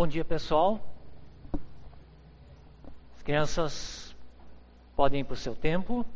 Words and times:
Bom 0.00 0.06
dia, 0.06 0.24
pessoal. 0.24 0.80
As 3.14 3.22
crianças 3.22 4.16
podem 4.96 5.20
ir 5.20 5.24
para 5.24 5.34
o 5.34 5.36
seu 5.36 5.54
tempo. 5.54 6.06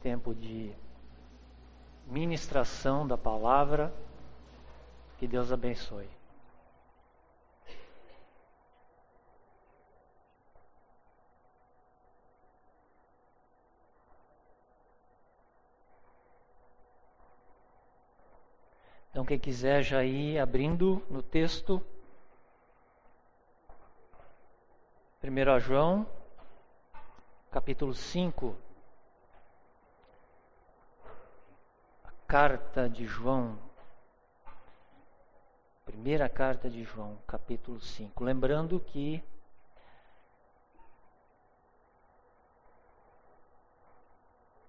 Tempo 0.00 0.32
de 0.32 0.72
ministração 2.06 3.08
da 3.08 3.18
palavra. 3.18 3.92
Que 5.18 5.26
Deus 5.26 5.50
abençoe. 5.50 6.08
Então, 19.10 19.19
quem 19.30 19.38
quiser 19.38 19.84
já 19.84 20.02
ir 20.02 20.40
abrindo 20.40 21.00
no 21.08 21.22
texto. 21.22 21.80
1 25.22 25.60
João, 25.60 26.04
capítulo 27.48 27.94
5. 27.94 28.56
A 32.02 32.10
carta 32.26 32.90
de 32.90 33.06
João. 33.06 33.56
Primeira 35.84 36.28
carta 36.28 36.68
de 36.68 36.82
João, 36.82 37.16
capítulo 37.24 37.80
5. 37.80 38.24
Lembrando 38.24 38.80
que 38.80 39.22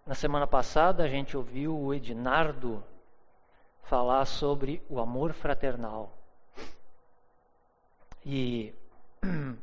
na 0.06 0.14
semana 0.14 0.46
passada 0.46 1.04
a 1.04 1.08
gente 1.08 1.36
ouviu 1.36 1.76
o 1.76 1.92
Ednardo 1.96 2.91
falar 3.92 4.24
sobre 4.24 4.82
o 4.88 5.02
amor 5.02 5.34
fraternal. 5.34 6.18
E 8.26 8.74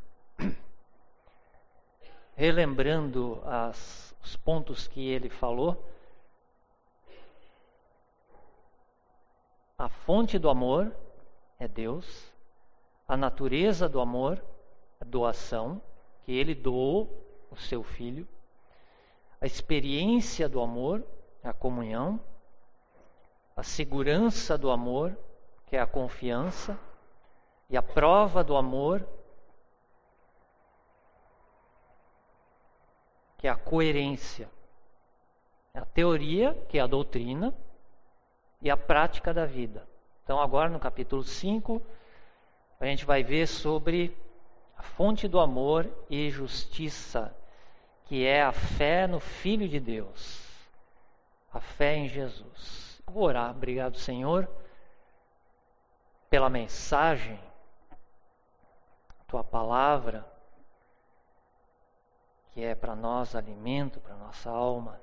relembrando 2.37 3.41
as, 3.47 4.15
os 4.23 4.37
pontos 4.37 4.87
que 4.87 5.09
ele 5.09 5.31
falou, 5.31 5.83
a 9.79 9.89
fonte 9.89 10.39
do 10.39 10.51
amor 10.51 10.95
é 11.59 11.67
Deus, 11.67 12.31
a 13.09 13.17
natureza 13.17 13.89
do 13.89 13.99
amor 13.99 14.45
é 15.01 15.07
doação, 15.07 15.81
que 16.25 16.33
ele 16.33 16.55
doou 16.55 17.25
o 17.51 17.57
seu 17.57 17.83
filho, 17.83 18.29
a 19.41 19.47
experiência 19.47 20.51
do 20.51 20.61
amor 20.61 21.03
a 21.43 21.55
comunhão, 21.55 22.21
a 23.59 23.63
segurança 23.65 24.57
do 24.57 24.71
amor, 24.71 25.19
que 25.67 25.75
é 25.75 25.81
a 25.81 25.87
confiança, 25.87 26.79
e 27.69 27.77
a 27.77 27.83
prova 27.83 28.45
do 28.45 28.57
amor, 28.57 29.05
que 33.37 33.49
é 33.49 33.51
a 33.51 33.57
coerência. 33.57 34.49
É 35.75 35.81
a 35.81 35.85
teoria, 35.85 36.55
que 36.69 36.79
é 36.79 36.81
a 36.81 36.87
doutrina, 36.87 37.53
e 38.63 38.71
a 38.71 38.77
prática 38.77 39.35
da 39.35 39.45
vida. 39.45 39.85
Então, 40.23 40.41
agora 40.41 40.71
no 40.71 40.79
capítulo 40.79 41.25
5, 41.25 41.83
a 42.79 42.87
gente 42.87 43.05
vai 43.05 43.25
ver 43.25 43.49
sobre 43.49 44.17
a 44.77 44.85
fonte 44.85 45.27
do 45.27 45.41
amor 45.41 45.91
e 46.09 46.31
justiça, 46.31 47.37
que 48.05 48.25
é 48.25 48.41
a 48.41 48.53
fé 48.53 49.09
no 49.09 49.19
Filho 49.19 49.69
de 49.69 49.81
Deus, 49.81 50.71
a 51.53 51.59
fé 51.59 51.97
em 51.97 52.09
Jesus. 52.09 52.88
Vou 53.09 53.25
orar. 53.25 53.51
Obrigado, 53.51 53.97
Senhor, 53.97 54.49
pela 56.29 56.51
mensagem, 56.51 57.41
tua 59.27 59.43
palavra, 59.43 60.27
que 62.51 62.63
é 62.63 62.75
para 62.75 62.95
nós 62.95 63.35
alimento, 63.35 63.99
para 64.01 64.15
nossa 64.15 64.51
alma. 64.51 65.01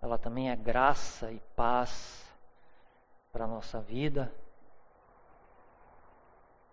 Ela 0.00 0.16
também 0.16 0.50
é 0.50 0.56
graça 0.56 1.30
e 1.30 1.40
paz 1.54 2.26
para 3.30 3.46
nossa 3.46 3.80
vida. 3.80 4.32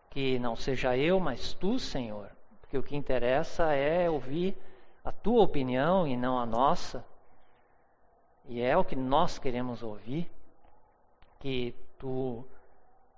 Que 0.09 0.39
não 0.39 0.55
seja 0.55 0.95
eu, 0.95 1.19
mas 1.19 1.53
tu, 1.53 1.77
Senhor, 1.77 2.31
porque 2.61 2.77
o 2.77 2.83
que 2.83 2.95
interessa 2.95 3.73
é 3.73 4.09
ouvir 4.09 4.57
a 5.03 5.11
tua 5.11 5.43
opinião 5.43 6.07
e 6.07 6.15
não 6.15 6.39
a 6.39 6.45
nossa. 6.45 7.05
E 8.45 8.61
é 8.61 8.77
o 8.77 8.85
que 8.85 8.95
nós 8.95 9.37
queremos 9.37 9.83
ouvir 9.83 10.31
que 11.39 11.75
tu 11.97 12.45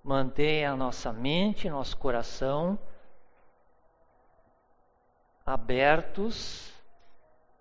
mantenha 0.03 0.72
a 0.72 0.78
nossa 0.78 1.12
mente, 1.12 1.69
nosso 1.69 1.97
coração 1.97 2.80
abertos 5.50 6.72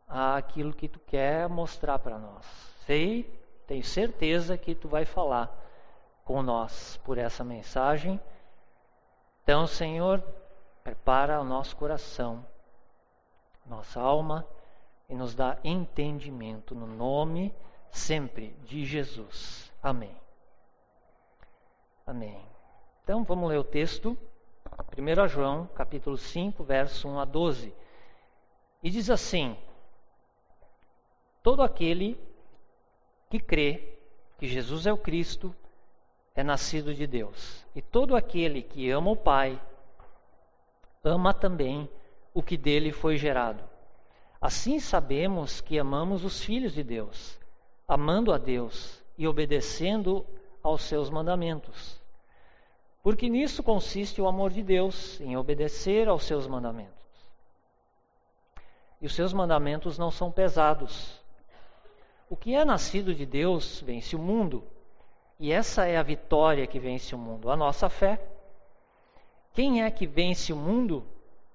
àquilo 0.06 0.74
que 0.74 0.88
tu 0.88 0.98
quer 1.00 1.48
mostrar 1.48 1.98
para 1.98 2.18
nós. 2.18 2.44
Sei, 2.84 3.24
tenho 3.66 3.82
certeza 3.82 4.58
que 4.58 4.74
tu 4.74 4.88
vai 4.88 5.06
falar 5.06 5.50
com 6.22 6.42
nós 6.42 6.98
por 6.98 7.16
essa 7.16 7.42
mensagem. 7.42 8.20
Então, 9.42 9.66
Senhor, 9.66 10.22
prepara 10.84 11.40
o 11.40 11.44
nosso 11.44 11.74
coração, 11.76 12.44
nossa 13.64 14.00
alma 14.00 14.46
e 15.08 15.14
nos 15.14 15.34
dá 15.34 15.56
entendimento 15.64 16.74
no 16.74 16.86
nome 16.86 17.54
sempre 17.90 18.54
de 18.64 18.84
Jesus. 18.84 19.72
Amém. 19.82 20.14
Amém. 22.08 22.40
Então 23.04 23.22
vamos 23.22 23.50
ler 23.50 23.58
o 23.58 23.62
texto, 23.62 24.16
1 24.96 25.28
João, 25.28 25.66
capítulo 25.74 26.16
5, 26.16 26.64
verso 26.64 27.06
1 27.06 27.20
a 27.20 27.26
12. 27.26 27.74
E 28.82 28.88
diz 28.88 29.10
assim: 29.10 29.54
Todo 31.42 31.60
aquele 31.60 32.18
que 33.28 33.38
crê 33.38 33.98
que 34.38 34.46
Jesus 34.46 34.86
é 34.86 34.92
o 34.92 34.96
Cristo 34.96 35.54
é 36.34 36.42
nascido 36.42 36.94
de 36.94 37.06
Deus. 37.06 37.66
E 37.76 37.82
todo 37.82 38.16
aquele 38.16 38.62
que 38.62 38.90
ama 38.90 39.10
o 39.10 39.16
Pai 39.16 39.60
ama 41.04 41.34
também 41.34 41.86
o 42.32 42.42
que 42.42 42.56
dele 42.56 42.90
foi 42.90 43.18
gerado. 43.18 43.62
Assim 44.40 44.80
sabemos 44.80 45.60
que 45.60 45.78
amamos 45.78 46.24
os 46.24 46.42
filhos 46.42 46.72
de 46.72 46.82
Deus, 46.82 47.38
amando 47.86 48.32
a 48.32 48.38
Deus 48.38 49.04
e 49.18 49.28
obedecendo 49.28 50.24
aos 50.62 50.82
seus 50.82 51.10
mandamentos. 51.10 51.97
Porque 53.08 53.30
nisso 53.30 53.62
consiste 53.62 54.20
o 54.20 54.28
amor 54.28 54.50
de 54.50 54.62
Deus, 54.62 55.18
em 55.22 55.34
obedecer 55.34 56.08
aos 56.08 56.24
seus 56.24 56.46
mandamentos. 56.46 56.92
E 59.00 59.06
os 59.06 59.14
seus 59.14 59.32
mandamentos 59.32 59.96
não 59.96 60.10
são 60.10 60.30
pesados. 60.30 61.18
O 62.28 62.36
que 62.36 62.54
é 62.54 62.66
nascido 62.66 63.14
de 63.14 63.24
Deus 63.24 63.80
vence 63.80 64.14
o 64.14 64.18
mundo. 64.18 64.62
E 65.40 65.50
essa 65.50 65.86
é 65.86 65.96
a 65.96 66.02
vitória 66.02 66.66
que 66.66 66.78
vence 66.78 67.14
o 67.14 67.18
mundo, 67.18 67.50
a 67.50 67.56
nossa 67.56 67.88
fé. 67.88 68.20
Quem 69.54 69.82
é 69.82 69.90
que 69.90 70.06
vence 70.06 70.52
o 70.52 70.56
mundo? 70.56 71.02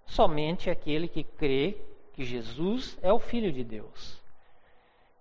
Somente 0.08 0.72
aquele 0.72 1.08
que 1.08 1.24
crê 1.24 1.78
que 2.14 2.26
Jesus 2.26 2.98
é 3.00 3.14
o 3.14 3.20
Filho 3.20 3.52
de 3.52 3.64
Deus. 3.64 4.20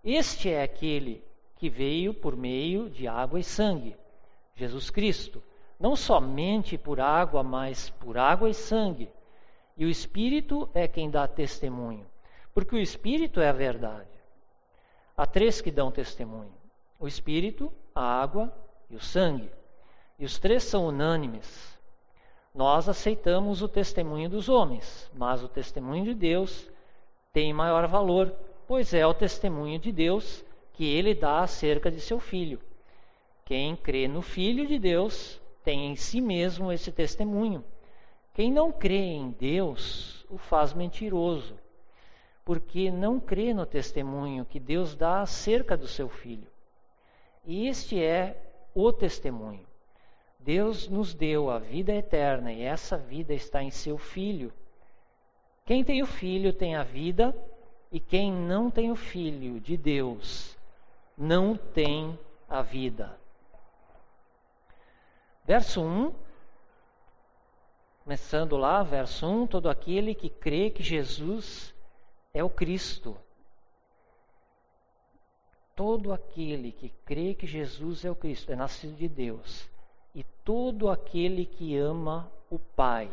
Este 0.02 0.50
é 0.50 0.62
aquele 0.62 1.22
que 1.56 1.68
veio 1.68 2.14
por 2.14 2.34
meio 2.34 2.88
de 2.88 3.06
água 3.06 3.38
e 3.38 3.44
sangue, 3.44 3.94
Jesus 4.56 4.88
Cristo 4.88 5.42
não 5.82 5.96
somente 5.96 6.78
por 6.78 7.00
água, 7.00 7.42
mas 7.42 7.90
por 7.90 8.16
água 8.16 8.48
e 8.48 8.54
sangue. 8.54 9.10
E 9.76 9.84
o 9.84 9.90
Espírito 9.90 10.70
é 10.72 10.86
quem 10.86 11.10
dá 11.10 11.26
testemunho, 11.26 12.06
porque 12.54 12.76
o 12.76 12.78
Espírito 12.78 13.40
é 13.40 13.48
a 13.48 13.52
verdade. 13.52 14.08
Há 15.16 15.26
três 15.26 15.60
que 15.60 15.72
dão 15.72 15.90
testemunho: 15.90 16.54
o 17.00 17.08
Espírito, 17.08 17.72
a 17.92 18.00
água 18.00 18.54
e 18.88 18.94
o 18.94 19.00
sangue. 19.00 19.50
E 20.20 20.24
os 20.24 20.38
três 20.38 20.62
são 20.62 20.86
unânimes. 20.86 21.76
Nós 22.54 22.88
aceitamos 22.88 23.60
o 23.60 23.66
testemunho 23.66 24.30
dos 24.30 24.48
homens, 24.48 25.10
mas 25.12 25.42
o 25.42 25.48
testemunho 25.48 26.04
de 26.04 26.14
Deus 26.14 26.70
tem 27.32 27.52
maior 27.52 27.88
valor, 27.88 28.32
pois 28.68 28.94
é 28.94 29.04
o 29.04 29.14
testemunho 29.14 29.80
de 29.80 29.90
Deus 29.90 30.44
que 30.74 30.84
ele 30.84 31.12
dá 31.12 31.40
acerca 31.40 31.90
de 31.90 32.00
seu 32.00 32.20
filho. 32.20 32.60
Quem 33.44 33.74
crê 33.74 34.06
no 34.06 34.22
Filho 34.22 34.64
de 34.64 34.78
Deus 34.78 35.41
tem 35.62 35.90
em 35.90 35.96
si 35.96 36.20
mesmo 36.20 36.72
esse 36.72 36.90
testemunho. 36.92 37.64
Quem 38.34 38.50
não 38.50 38.72
crê 38.72 38.96
em 38.96 39.30
Deus 39.30 40.24
o 40.30 40.38
faz 40.38 40.72
mentiroso, 40.72 41.58
porque 42.44 42.90
não 42.90 43.20
crê 43.20 43.52
no 43.52 43.66
testemunho 43.66 44.44
que 44.44 44.58
Deus 44.58 44.96
dá 44.96 45.20
acerca 45.20 45.76
do 45.76 45.86
seu 45.86 46.08
filho. 46.08 46.46
E 47.44 47.66
este 47.68 48.02
é 48.02 48.36
o 48.74 48.92
testemunho. 48.92 49.66
Deus 50.38 50.88
nos 50.88 51.14
deu 51.14 51.50
a 51.50 51.58
vida 51.58 51.92
eterna 51.92 52.52
e 52.52 52.62
essa 52.62 52.96
vida 52.96 53.32
está 53.32 53.62
em 53.62 53.70
seu 53.70 53.96
filho. 53.96 54.52
Quem 55.64 55.84
tem 55.84 56.02
o 56.02 56.06
filho 56.06 56.52
tem 56.52 56.74
a 56.74 56.82
vida, 56.82 57.34
e 57.92 58.00
quem 58.00 58.32
não 58.32 58.70
tem 58.70 58.90
o 58.90 58.96
filho 58.96 59.60
de 59.60 59.76
Deus 59.76 60.56
não 61.16 61.56
tem 61.56 62.18
a 62.48 62.62
vida. 62.62 63.21
Verso 65.44 65.82
1, 65.82 66.14
começando 68.04 68.56
lá, 68.56 68.82
verso 68.82 69.26
1: 69.26 69.46
todo 69.48 69.68
aquele 69.68 70.14
que 70.14 70.30
crê 70.30 70.70
que 70.70 70.82
Jesus 70.82 71.74
é 72.32 72.44
o 72.44 72.50
Cristo. 72.50 73.16
Todo 75.74 76.12
aquele 76.12 76.70
que 76.70 76.90
crê 77.04 77.34
que 77.34 77.46
Jesus 77.46 78.04
é 78.04 78.10
o 78.10 78.14
Cristo 78.14 78.52
é 78.52 78.56
nascido 78.56 78.94
de 78.94 79.08
Deus. 79.08 79.68
E 80.14 80.22
todo 80.44 80.90
aquele 80.90 81.46
que 81.46 81.76
ama 81.76 82.30
o 82.50 82.58
Pai. 82.58 83.10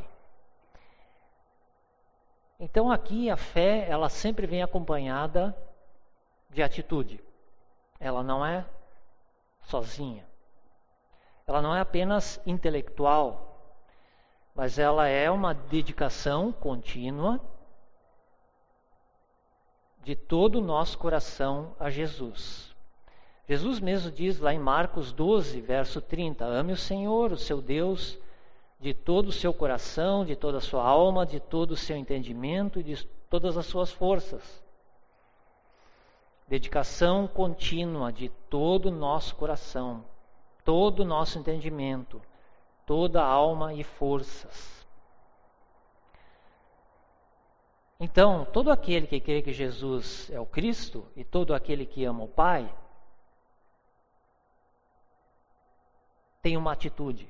Então 2.59 2.91
aqui 2.91 3.29
a 3.29 3.37
fé, 3.37 3.87
ela 3.89 4.09
sempre 4.09 4.45
vem 4.45 4.61
acompanhada 4.61 5.55
de 6.49 6.61
atitude. 6.61 7.23
Ela 7.99 8.21
não 8.21 8.45
é 8.45 8.65
sozinha. 9.61 10.28
Ela 11.49 11.63
não 11.63 11.75
é 11.75 11.79
apenas 11.79 12.39
intelectual, 12.45 13.59
mas 14.53 14.77
ela 14.77 15.07
é 15.07 15.31
uma 15.31 15.51
dedicação 15.51 16.51
contínua 16.51 17.41
de 20.03 20.15
todo 20.15 20.59
o 20.59 20.63
nosso 20.63 20.95
coração 20.99 21.75
a 21.79 21.89
Jesus. 21.89 22.71
Jesus 23.47 23.79
mesmo 23.79 24.11
diz 24.11 24.39
lá 24.39 24.53
em 24.53 24.59
Marcos 24.59 25.11
12, 25.11 25.59
verso 25.59 25.99
30: 25.99 26.45
Ame 26.45 26.73
o 26.73 26.77
Senhor, 26.77 27.31
o 27.31 27.37
seu 27.37 27.63
Deus, 27.63 28.15
de 28.79 28.93
todo 28.93 29.29
o 29.29 29.33
seu 29.33 29.51
coração, 29.51 30.23
de 30.23 30.35
toda 30.35 30.59
a 30.59 30.61
sua 30.61 30.83
alma, 30.83 31.25
de 31.25 31.39
todo 31.39 31.71
o 31.71 31.75
seu 31.75 31.97
entendimento 31.97 32.79
e 32.79 32.83
de 32.83 33.03
todas 33.27 33.57
as 33.57 33.65
suas 33.65 33.91
forças. 33.91 34.63
Dedicação 36.47 37.27
contínua 37.27 38.13
de 38.13 38.29
todo 38.51 38.89
o 38.89 38.91
nosso 38.91 39.35
coração, 39.35 40.05
todo 40.63 41.01
o 41.01 41.05
nosso 41.05 41.39
entendimento, 41.39 42.21
toda 42.85 43.21
a 43.21 43.27
alma 43.27 43.73
e 43.73 43.83
forças. 43.83 44.87
Então, 47.99 48.45
todo 48.45 48.71
aquele 48.71 49.07
que 49.07 49.19
crê 49.19 49.41
que 49.41 49.51
Jesus 49.51 50.29
é 50.31 50.39
o 50.39 50.45
Cristo 50.45 51.05
e 51.15 51.23
todo 51.23 51.53
aquele 51.53 51.85
que 51.85 52.05
ama 52.05 52.23
o 52.23 52.29
Pai 52.29 52.73
tem 56.41 56.55
uma 56.55 56.71
atitude. 56.71 57.27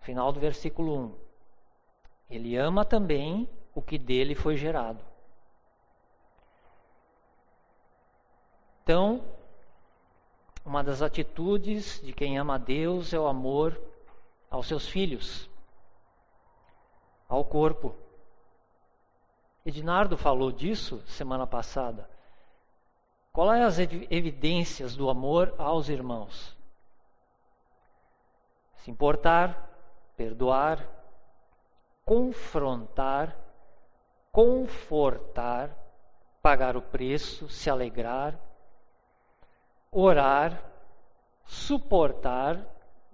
Final 0.00 0.32
do 0.32 0.40
versículo 0.40 0.98
1. 0.98 1.18
Ele 2.28 2.56
ama 2.56 2.84
também 2.84 3.48
o 3.72 3.80
que 3.80 3.96
dele 3.96 4.34
foi 4.34 4.56
gerado. 4.56 5.11
Então, 8.82 9.22
uma 10.64 10.82
das 10.82 11.02
atitudes 11.02 12.00
de 12.02 12.12
quem 12.12 12.38
ama 12.38 12.56
a 12.56 12.58
Deus 12.58 13.12
é 13.12 13.18
o 13.18 13.26
amor 13.26 13.80
aos 14.50 14.66
seus 14.66 14.88
filhos, 14.88 15.48
ao 17.28 17.44
corpo. 17.44 17.94
Ednardo 19.64 20.16
falou 20.16 20.50
disso 20.50 21.00
semana 21.06 21.46
passada. 21.46 22.10
Qual 23.32 23.52
é 23.52 23.62
as 23.62 23.78
evidências 23.78 24.96
do 24.96 25.08
amor 25.08 25.54
aos 25.56 25.88
irmãos? 25.88 26.56
Se 28.78 28.90
importar, 28.90 29.70
perdoar, 30.16 30.84
confrontar, 32.04 33.36
confortar, 34.32 35.70
pagar 36.42 36.76
o 36.76 36.82
preço, 36.82 37.48
se 37.48 37.70
alegrar, 37.70 38.38
orar, 39.92 40.64
suportar 41.44 42.58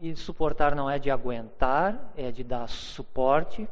e 0.00 0.14
suportar 0.14 0.76
não 0.76 0.88
é 0.88 0.98
de 0.98 1.10
aguentar, 1.10 2.12
é 2.16 2.30
de 2.30 2.44
dar 2.44 2.68
suporte, 2.68 3.68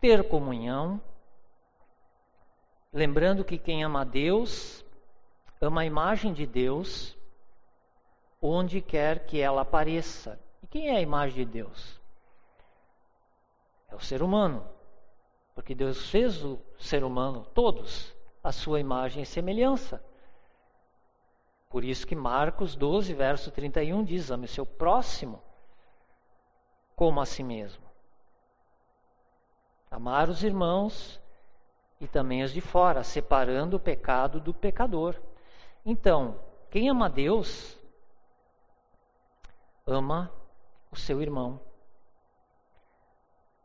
ter 0.00 0.28
comunhão. 0.28 1.00
Lembrando 2.92 3.44
que 3.44 3.58
quem 3.58 3.82
ama 3.82 4.04
Deus, 4.04 4.84
ama 5.60 5.80
a 5.80 5.84
imagem 5.84 6.32
de 6.32 6.46
Deus, 6.46 7.16
onde 8.40 8.80
quer 8.80 9.26
que 9.26 9.40
ela 9.40 9.62
apareça. 9.62 10.38
E 10.62 10.68
quem 10.68 10.88
é 10.88 10.96
a 10.96 11.00
imagem 11.00 11.44
de 11.44 11.52
Deus? 11.52 12.00
É 13.88 13.96
o 13.96 14.00
ser 14.00 14.22
humano. 14.22 14.64
Porque 15.56 15.74
Deus 15.74 16.08
fez 16.10 16.44
o 16.44 16.58
ser 16.78 17.02
humano, 17.04 17.46
todos, 17.54 18.14
a 18.42 18.52
sua 18.52 18.78
imagem 18.78 19.22
e 19.22 19.26
semelhança. 19.26 20.04
Por 21.74 21.82
isso 21.82 22.06
que 22.06 22.14
Marcos 22.14 22.76
12, 22.76 23.12
verso 23.14 23.50
31 23.50 24.04
diz: 24.04 24.30
ame 24.30 24.44
o 24.44 24.48
seu 24.48 24.64
próximo 24.64 25.42
como 26.94 27.20
a 27.20 27.26
si 27.26 27.42
mesmo. 27.42 27.82
Amar 29.90 30.28
os 30.28 30.44
irmãos 30.44 31.20
e 32.00 32.06
também 32.06 32.44
os 32.44 32.52
de 32.52 32.60
fora, 32.60 33.02
separando 33.02 33.76
o 33.76 33.80
pecado 33.80 34.38
do 34.38 34.54
pecador. 34.54 35.20
Então, 35.84 36.38
quem 36.70 36.88
ama 36.88 37.10
Deus, 37.10 37.76
ama 39.84 40.32
o 40.92 40.96
seu 40.96 41.20
irmão 41.20 41.60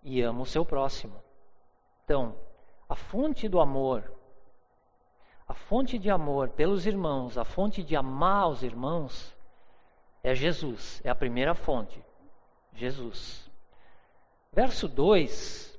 e 0.02 0.20
ama 0.20 0.42
o 0.42 0.48
seu 0.48 0.66
próximo. 0.66 1.24
Então, 2.06 2.36
a 2.90 2.96
fonte 2.96 3.48
do 3.48 3.60
amor 3.60 4.19
a 5.50 5.54
fonte 5.56 5.98
de 5.98 6.12
amor 6.12 6.50
pelos 6.50 6.86
irmãos, 6.86 7.36
a 7.36 7.44
fonte 7.44 7.82
de 7.82 7.96
amar 7.96 8.50
os 8.50 8.62
irmãos, 8.62 9.36
é 10.22 10.36
Jesus, 10.36 11.02
é 11.04 11.10
a 11.10 11.16
primeira 11.16 11.56
fonte. 11.56 12.00
Jesus. 12.72 13.50
Verso 14.54 14.88
2 14.88 15.76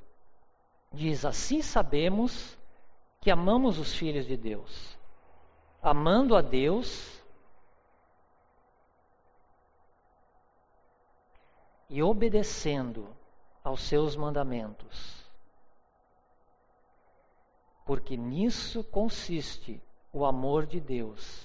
diz: 0.93 1.25
Assim 1.25 1.63
sabemos 1.63 2.59
que 3.21 3.31
amamos 3.31 3.79
os 3.79 3.95
filhos 3.95 4.27
de 4.27 4.37
Deus. 4.37 4.99
Amando 5.81 6.35
a 6.35 6.43
Deus 6.43 7.23
e 11.89 12.03
obedecendo 12.03 13.09
aos 13.63 13.83
seus 13.83 14.17
mandamentos 14.17 15.20
porque 17.91 18.17
nisso 18.17 18.85
consiste 18.85 19.83
o 20.13 20.25
amor 20.25 20.65
de 20.65 20.79
Deus, 20.79 21.45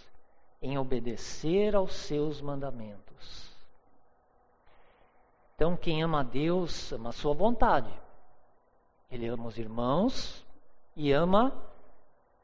em 0.62 0.77
obedecer 0.77 1.75
aos 1.75 1.96
seus 1.96 2.39
mandamentos. 2.39 3.50
Então, 5.55 5.75
quem 5.75 6.03
ama 6.03 6.20
a 6.20 6.24
Deus 6.24 6.91
ama 6.91 7.10
a 7.10 7.13
sua 7.13 7.34
vontade. 7.34 7.91
Ele 9.10 9.25
ama 9.25 9.48
os 9.48 9.58
irmãos 9.58 10.46
e 10.96 11.12
ama 11.12 11.51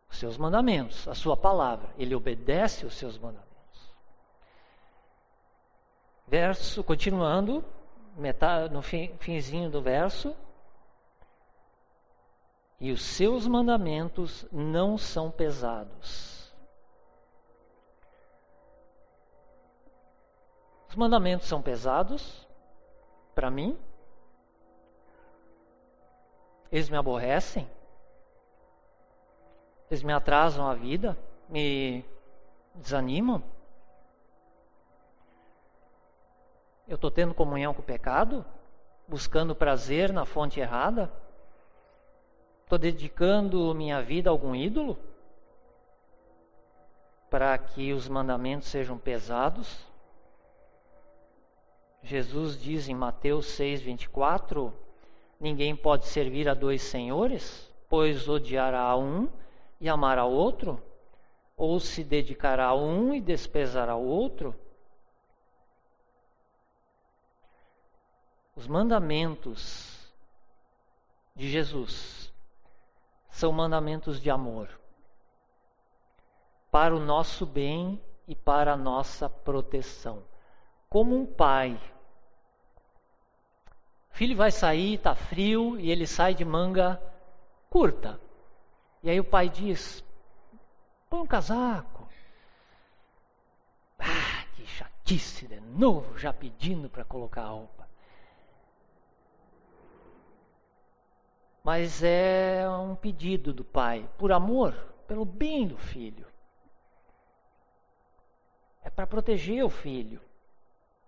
os 0.09 0.17
seus 0.17 0.35
mandamentos, 0.35 1.07
a 1.07 1.13
sua 1.13 1.37
palavra. 1.37 1.87
Ele 1.95 2.15
obedece 2.15 2.87
os 2.87 2.95
seus 2.95 3.19
mandamentos. 3.19 3.93
Verso, 6.27 6.83
continuando, 6.83 7.63
metade, 8.17 8.73
no 8.73 8.81
fim, 8.81 9.15
finzinho 9.19 9.69
do 9.69 9.79
verso, 9.79 10.35
e 12.81 12.91
os 12.91 13.03
seus 13.03 13.45
mandamentos 13.45 14.43
não 14.51 14.97
são 14.97 15.29
pesados. 15.29 16.51
Os 20.89 20.95
mandamentos 20.95 21.47
são 21.47 21.61
pesados 21.61 22.47
para 23.35 23.51
mim? 23.51 23.77
Eles 26.71 26.89
me 26.89 26.97
aborrecem? 26.97 27.69
Eles 29.87 30.01
me 30.01 30.11
atrasam 30.11 30.67
a 30.67 30.73
vida? 30.73 31.15
Me 31.47 32.03
desanimam? 32.73 33.43
Eu 36.87 36.95
estou 36.95 37.11
tendo 37.11 37.35
comunhão 37.35 37.75
com 37.75 37.81
o 37.81 37.85
pecado? 37.85 38.43
Buscando 39.07 39.53
prazer 39.53 40.11
na 40.11 40.25
fonte 40.25 40.59
errada? 40.59 41.20
Estou 42.71 42.79
dedicando 42.79 43.75
minha 43.75 44.01
vida 44.01 44.29
a 44.29 44.31
algum 44.31 44.55
ídolo? 44.55 44.97
Para 47.29 47.57
que 47.57 47.91
os 47.91 48.07
mandamentos 48.07 48.69
sejam 48.69 48.97
pesados? 48.97 49.85
Jesus 52.01 52.57
diz 52.57 52.87
em 52.87 52.95
Mateus 52.95 53.47
6, 53.47 53.81
24: 53.81 54.73
Ninguém 55.37 55.75
pode 55.75 56.07
servir 56.07 56.47
a 56.47 56.53
dois 56.53 56.81
senhores, 56.81 57.69
pois 57.89 58.29
odiará 58.29 58.79
a 58.79 58.95
um 58.95 59.27
e 59.77 59.89
amará 59.89 60.23
o 60.23 60.31
outro, 60.31 60.81
ou 61.57 61.77
se 61.77 62.05
dedicará 62.05 62.67
a 62.67 62.73
um 62.73 63.13
e 63.13 63.19
desprezará 63.19 63.97
o 63.97 64.05
outro. 64.05 64.55
Os 68.55 68.65
mandamentos 68.65 70.09
de 71.35 71.49
Jesus 71.49 72.20
são 73.31 73.51
mandamentos 73.51 74.21
de 74.21 74.29
amor. 74.29 74.69
para 76.69 76.95
o 76.95 76.99
nosso 77.01 77.45
bem 77.45 78.01
e 78.25 78.33
para 78.33 78.73
a 78.73 78.77
nossa 78.77 79.29
proteção. 79.29 80.23
Como 80.89 81.17
um 81.17 81.25
pai. 81.25 81.77
O 84.09 84.15
filho 84.15 84.37
vai 84.37 84.51
sair, 84.51 84.95
está 84.95 85.13
frio, 85.13 85.77
e 85.77 85.91
ele 85.91 86.07
sai 86.07 86.33
de 86.33 86.45
manga 86.45 87.01
curta. 87.69 88.21
E 89.03 89.09
aí 89.09 89.19
o 89.19 89.23
pai 89.23 89.49
diz: 89.49 90.01
põe 91.09 91.19
um 91.19 91.27
casaco. 91.27 92.07
Ah, 93.99 94.45
que 94.55 94.65
chatice 94.65 95.47
de 95.47 95.59
novo, 95.59 96.17
já 96.17 96.31
pedindo 96.31 96.89
para 96.89 97.03
colocar 97.03 97.43
a 97.43 97.49
roupa. 97.49 97.80
Mas 101.63 102.01
é 102.03 102.67
um 102.69 102.95
pedido 102.95 103.53
do 103.53 103.63
pai, 103.63 104.09
por 104.17 104.31
amor, 104.31 104.73
pelo 105.07 105.25
bem 105.25 105.67
do 105.67 105.77
filho. 105.77 106.25
É 108.83 108.89
para 108.89 109.05
proteger 109.05 109.63
o 109.63 109.69
filho. 109.69 110.21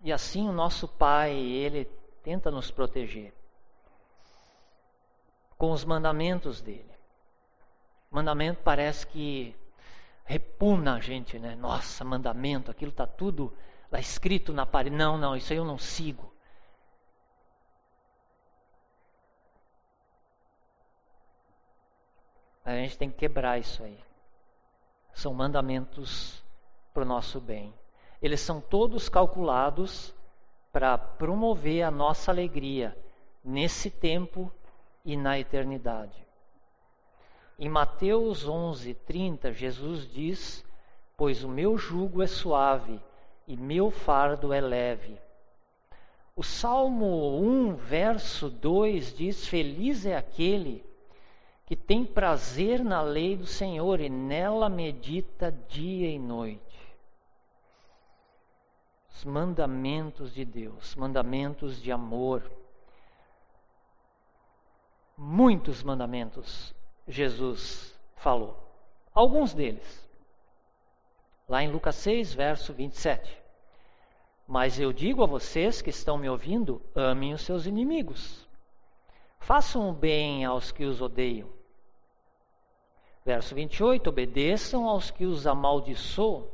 E 0.02 0.12
assim 0.12 0.48
o 0.48 0.52
nosso 0.52 0.88
pai, 0.88 1.34
ele 1.34 1.86
tenta 2.22 2.52
nos 2.52 2.70
proteger 2.70 3.34
com 5.58 5.72
os 5.72 5.86
mandamentos 5.86 6.62
dele. 6.62 6.92
Mandamento 8.12 8.62
parece 8.64 9.08
que 9.08 9.56
repuna 10.26 10.96
a 10.96 11.00
gente, 11.00 11.40
né? 11.40 11.56
Nossa, 11.56 12.04
mandamento, 12.04 12.70
aquilo 12.70 12.92
está 12.92 13.08
tudo 13.08 13.52
lá 13.92 13.98
escrito 14.00 14.52
na 14.52 14.66
parede. 14.66 14.96
Não, 14.96 15.18
não, 15.18 15.36
isso 15.36 15.54
aí 15.54 15.58
eu 15.58 15.64
não 15.64 15.78
sigo. 15.78 16.33
A 22.66 22.72
gente 22.76 22.98
tem 22.98 23.10
que 23.10 23.18
quebrar 23.18 23.60
isso 23.60 23.84
aí. 23.84 23.98
São 25.14 25.34
mandamentos 25.34 26.44
para 26.94 27.04
o 27.04 27.06
nosso 27.06 27.40
bem. 27.42 27.74
Eles 28.22 28.40
são 28.40 28.62
todos 28.62 29.10
calculados 29.10 30.14
para 30.72 30.98
promover 30.98 31.84
a 31.84 31.92
nossa 31.92 32.32
alegria 32.32 32.98
nesse 33.44 33.90
tempo 33.92 34.52
e 35.04 35.18
na 35.18 35.38
eternidade. 35.38 36.26
Em 37.60 37.70
Mateus 37.70 38.48
11:30, 38.48 39.52
Jesus 39.52 40.10
diz: 40.12 40.66
Pois 41.18 41.44
o 41.44 41.50
meu 41.50 41.78
jugo 41.78 42.24
é 42.24 42.28
suave 42.28 43.00
e 43.48 43.58
meu 43.58 43.92
fardo 43.92 44.54
é 44.54 44.62
leve. 44.62 45.20
O 46.36 46.42
Salmo 46.42 47.40
1, 47.40 47.76
verso 47.76 48.50
2 48.50 49.16
diz: 49.16 49.48
Feliz 49.48 50.06
é 50.06 50.16
aquele 50.16 50.84
que 51.66 51.76
tem 51.76 52.06
prazer 52.06 52.84
na 52.84 53.02
lei 53.02 53.38
do 53.38 53.46
Senhor 53.46 54.00
e 54.00 54.10
nela 54.10 54.70
medita 54.70 55.52
dia 55.70 56.10
e 56.10 56.20
noite. 56.20 56.62
Os 59.14 59.24
mandamentos 59.24 60.34
de 60.34 60.44
Deus, 60.44 60.96
mandamentos 60.96 61.82
de 61.82 61.92
amor. 61.92 62.52
Muitos 65.18 65.84
mandamentos 65.84 66.74
Jesus 67.08 67.98
falou. 68.16 68.58
Alguns 69.14 69.54
deles. 69.54 70.04
Lá 71.48 71.62
em 71.62 71.72
Lucas 71.72 71.96
6, 71.96 72.34
verso 72.34 72.74
27. 72.74 73.38
Mas 74.48 74.80
eu 74.80 74.92
digo 74.92 75.24
a 75.24 75.28
vocês 75.28 75.82
que 75.82 75.90
estão 75.90 76.18
me 76.18 76.30
ouvindo: 76.30 76.82
amem 76.96 77.34
os 77.34 77.42
seus 77.42 77.66
inimigos. 77.66 78.48
Façam 79.44 79.94
bem 79.94 80.46
aos 80.46 80.72
que 80.72 80.86
os 80.86 81.02
odeiam. 81.02 81.50
Verso 83.26 83.54
28: 83.54 84.10
Obedeçam 84.10 84.88
aos 84.88 85.12
que 85.12 85.26
os 85.26 85.46
amaldiçoam. 85.46 86.48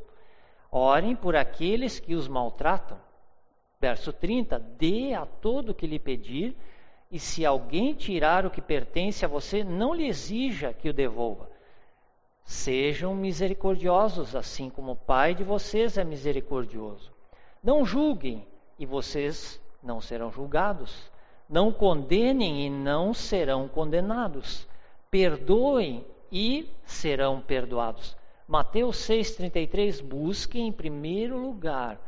Orem 0.72 1.15
por 1.15 1.36
aqueles 1.36 2.00
que 2.00 2.15
os 2.15 2.27
maltratam. 2.27 3.00
Verso 3.79 4.12
30: 4.12 4.58
Dê 4.58 5.13
a 5.13 5.24
todo 5.24 5.69
o 5.69 5.75
que 5.75 5.86
lhe 5.86 6.00
pedir, 6.00 6.58
e 7.12 7.19
se 7.19 7.46
alguém 7.46 7.93
tirar 7.93 8.43
o 8.43 8.50
que 8.50 8.62
pertence 8.62 9.24
a 9.24 9.27
você, 9.27 9.63
não 9.63 9.93
lhe 9.93 10.08
exija 10.08 10.74
que 10.74 10.89
o 10.89 10.93
devolva. 10.93 11.48
Sejam 12.43 13.13
misericordiosos, 13.13 14.36
assim 14.36 14.67
como 14.67 14.93
o 14.93 14.96
Pai 14.96 15.36
de 15.36 15.43
vocês 15.43 15.96
é 15.96 16.03
misericordioso. 16.03 17.13
Não 17.63 17.86
julguem, 17.86 18.48
e 18.79 18.86
vocês 18.88 19.62
não 19.84 20.01
serão 20.01 20.31
julgados. 20.31 21.12
Não 21.49 21.71
condenem 21.71 22.67
e 22.67 22.69
não 22.69 23.11
serão 23.11 23.67
condenados. 23.67 24.67
Perdoem 25.09 26.05
e 26.31 26.69
serão 26.85 27.41
perdoados. 27.41 28.15
Mateus 28.47 28.97
6,33: 28.97 30.03
Busquem 30.03 30.67
em 30.67 30.71
primeiro 30.71 31.37
lugar 31.39 31.99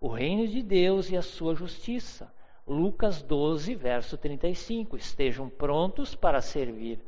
o 0.00 0.06
reino 0.06 0.46
de 0.46 0.62
Deus 0.62 1.10
e 1.10 1.16
a 1.16 1.22
sua 1.22 1.56
justiça. 1.56 2.32
Lucas 2.66 3.20
12, 3.20 3.74
verso 3.74 4.16
35: 4.16 4.96
Estejam 4.96 5.48
prontos 5.48 6.14
para 6.14 6.40
servir. 6.40 7.00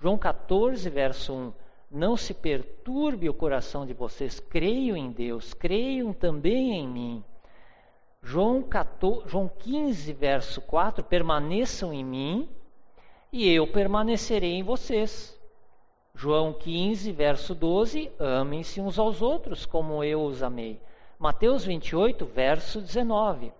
João 0.00 0.16
14, 0.16 0.88
verso 0.88 1.34
1: 1.34 1.52
Não 1.90 2.16
se 2.16 2.32
perturbe 2.32 3.28
o 3.28 3.34
coração 3.34 3.84
de 3.84 3.92
vocês, 3.92 4.40
creiam 4.40 4.96
em 4.96 5.10
Deus, 5.10 5.52
creiam 5.52 6.12
também 6.12 6.72
em 6.72 6.88
mim. 6.88 7.24
João, 8.26 8.62
14, 8.62 9.28
João 9.28 9.50
15, 9.58 10.12
verso 10.14 10.62
4: 10.62 11.04
Permaneçam 11.04 11.92
em 11.92 12.02
mim 12.02 12.48
e 13.30 13.46
eu 13.50 13.66
permanecerei 13.66 14.54
em 14.54 14.62
vocês. 14.62 15.38
João 16.14 16.54
15, 16.54 17.12
verso 17.12 17.54
12: 17.54 18.10
Amem-se 18.18 18.80
uns 18.80 18.98
aos 18.98 19.20
outros 19.20 19.66
como 19.66 20.02
eu 20.02 20.24
os 20.24 20.42
amei. 20.42 20.80
Mateus 21.18 21.66
28, 21.66 22.24
verso 22.24 22.80
19: 22.80 23.52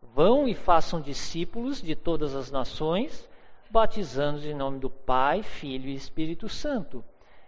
Vão 0.00 0.48
e 0.48 0.54
façam 0.54 0.98
discípulos 0.98 1.82
de 1.82 1.94
todas 1.94 2.34
as 2.34 2.50
nações, 2.50 3.28
batizando-os 3.70 4.46
em 4.46 4.54
nome 4.54 4.78
do 4.78 4.88
Pai, 4.88 5.42
Filho 5.42 5.90
e 5.90 5.94
Espírito 5.94 6.48
Santo. 6.48 7.04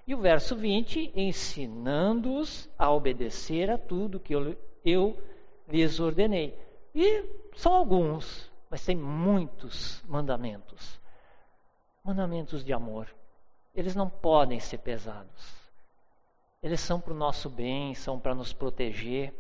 E 0.07 0.15
o 0.15 0.19
verso 0.19 0.55
20: 0.55 1.13
Ensinando-os 1.17 2.69
a 2.79 2.93
obedecer 2.93 3.71
a 3.71 3.79
tudo 3.79 4.21
que 4.21 4.35
eu, 4.35 4.55
eu 4.85 5.17
lhes 5.69 6.01
ordenei. 6.01 6.59
E 6.95 7.25
são 7.55 7.75
alguns, 7.75 8.51
mas 8.71 8.85
tem 8.85 8.97
muitos 8.97 10.03
mandamentos. 10.07 11.01
Mandamentos 12.03 12.65
de 12.65 12.73
amor. 12.73 13.15
Eles 13.75 13.95
não 13.95 14.09
podem 14.09 14.59
ser 14.59 14.79
pesados. 14.79 15.57
Eles 16.63 16.81
são 16.81 17.01
para 17.01 17.13
o 17.13 17.17
nosso 17.17 17.49
bem, 17.49 17.95
são 17.95 18.19
para 18.19 18.35
nos 18.35 18.53
proteger. 18.53 19.33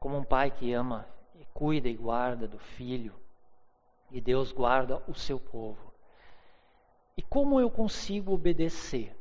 Como 0.00 0.16
um 0.16 0.24
pai 0.24 0.50
que 0.50 0.72
ama 0.72 1.06
e 1.34 1.44
cuida 1.46 1.88
e 1.88 1.96
guarda 1.96 2.48
do 2.48 2.58
filho, 2.58 3.14
e 4.10 4.20
Deus 4.20 4.52
guarda 4.52 5.02
o 5.06 5.14
seu 5.14 5.38
povo. 5.38 5.92
E 7.16 7.22
como 7.22 7.60
eu 7.60 7.70
consigo 7.70 8.32
obedecer 8.32 9.17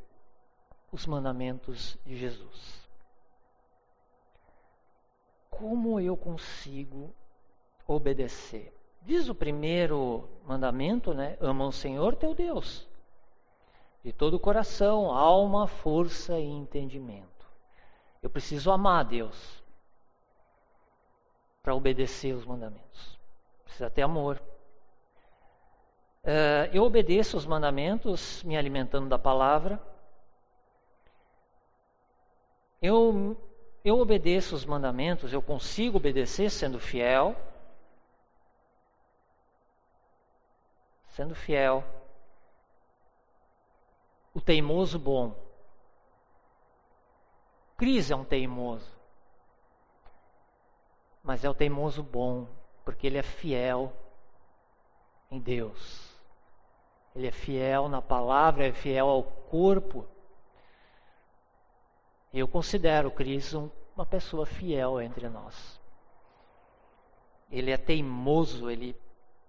os 0.91 1.05
mandamentos 1.05 1.97
de 2.05 2.15
Jesus? 2.15 2.87
como 5.57 5.99
eu 5.99 6.15
consigo 6.15 7.13
obedecer? 7.87 8.73
Diz 9.01 9.27
o 9.27 9.35
primeiro 9.35 10.29
mandamento, 10.45 11.13
né? 11.13 11.37
Ama 11.41 11.65
o 11.65 11.71
Senhor 11.71 12.15
teu 12.15 12.35
Deus. 12.35 12.87
De 14.03 14.13
todo 14.13 14.35
o 14.35 14.39
coração, 14.39 15.11
alma, 15.11 15.67
força 15.67 16.37
e 16.39 16.45
entendimento. 16.45 17.27
Eu 18.21 18.29
preciso 18.29 18.71
amar 18.71 19.01
a 19.01 19.03
Deus 19.03 19.63
para 21.63 21.75
obedecer 21.75 22.33
os 22.33 22.45
mandamentos. 22.45 23.17
Precisa 23.63 23.89
ter 23.89 24.03
amor. 24.03 24.41
Uh, 26.23 26.69
eu 26.73 26.83
obedeço 26.83 27.37
os 27.37 27.45
mandamentos 27.45 28.43
me 28.43 28.57
alimentando 28.57 29.09
da 29.09 29.17
palavra. 29.17 29.81
Eu 32.81 33.35
eu 33.87 33.99
obedeço 33.99 34.53
os 34.53 34.65
mandamentos, 34.65 35.31
eu 35.31 35.41
consigo 35.41 35.95
obedecer 35.95 36.51
sendo 36.51 36.77
fiel. 36.77 37.37
Sendo 41.07 41.33
fiel. 41.33 41.85
O 44.33 44.41
teimoso 44.41 44.99
bom. 44.99 45.33
Cris 47.77 48.11
é 48.11 48.15
um 48.17 48.25
teimoso. 48.25 48.91
Mas 51.23 51.45
é 51.45 51.49
o 51.49 51.53
teimoso 51.53 52.03
bom, 52.03 52.45
porque 52.83 53.07
ele 53.07 53.17
é 53.17 53.23
fiel 53.23 53.93
em 55.31 55.39
Deus. 55.39 56.13
Ele 57.15 57.27
é 57.27 57.31
fiel 57.31 57.87
na 57.87 58.01
palavra, 58.01 58.67
é 58.67 58.73
fiel 58.73 59.07
ao 59.07 59.23
corpo 59.23 60.05
eu 62.33 62.47
considero 62.47 63.09
Cristo 63.09 63.71
uma 63.95 64.05
pessoa 64.05 64.45
fiel 64.45 65.01
entre 65.01 65.27
nós. 65.27 65.79
Ele 67.49 67.71
é 67.71 67.77
teimoso, 67.77 68.69
ele 68.69 68.95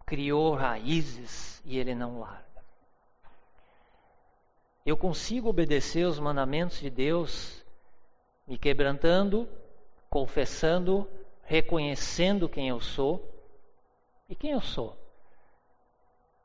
criou 0.06 0.54
raízes 0.54 1.60
e 1.64 1.78
ele 1.78 1.94
não 1.94 2.20
larga. 2.20 2.46
eu 4.86 4.96
consigo 4.96 5.50
obedecer 5.50 6.06
os 6.06 6.18
mandamentos 6.18 6.80
de 6.80 6.88
Deus, 6.88 7.62
me 8.46 8.56
quebrantando, 8.56 9.46
confessando, 10.08 11.06
reconhecendo 11.44 12.48
quem 12.48 12.68
eu 12.68 12.80
sou. 12.80 13.22
E 14.30 14.34
quem 14.34 14.52
eu 14.52 14.62
sou? 14.62 14.96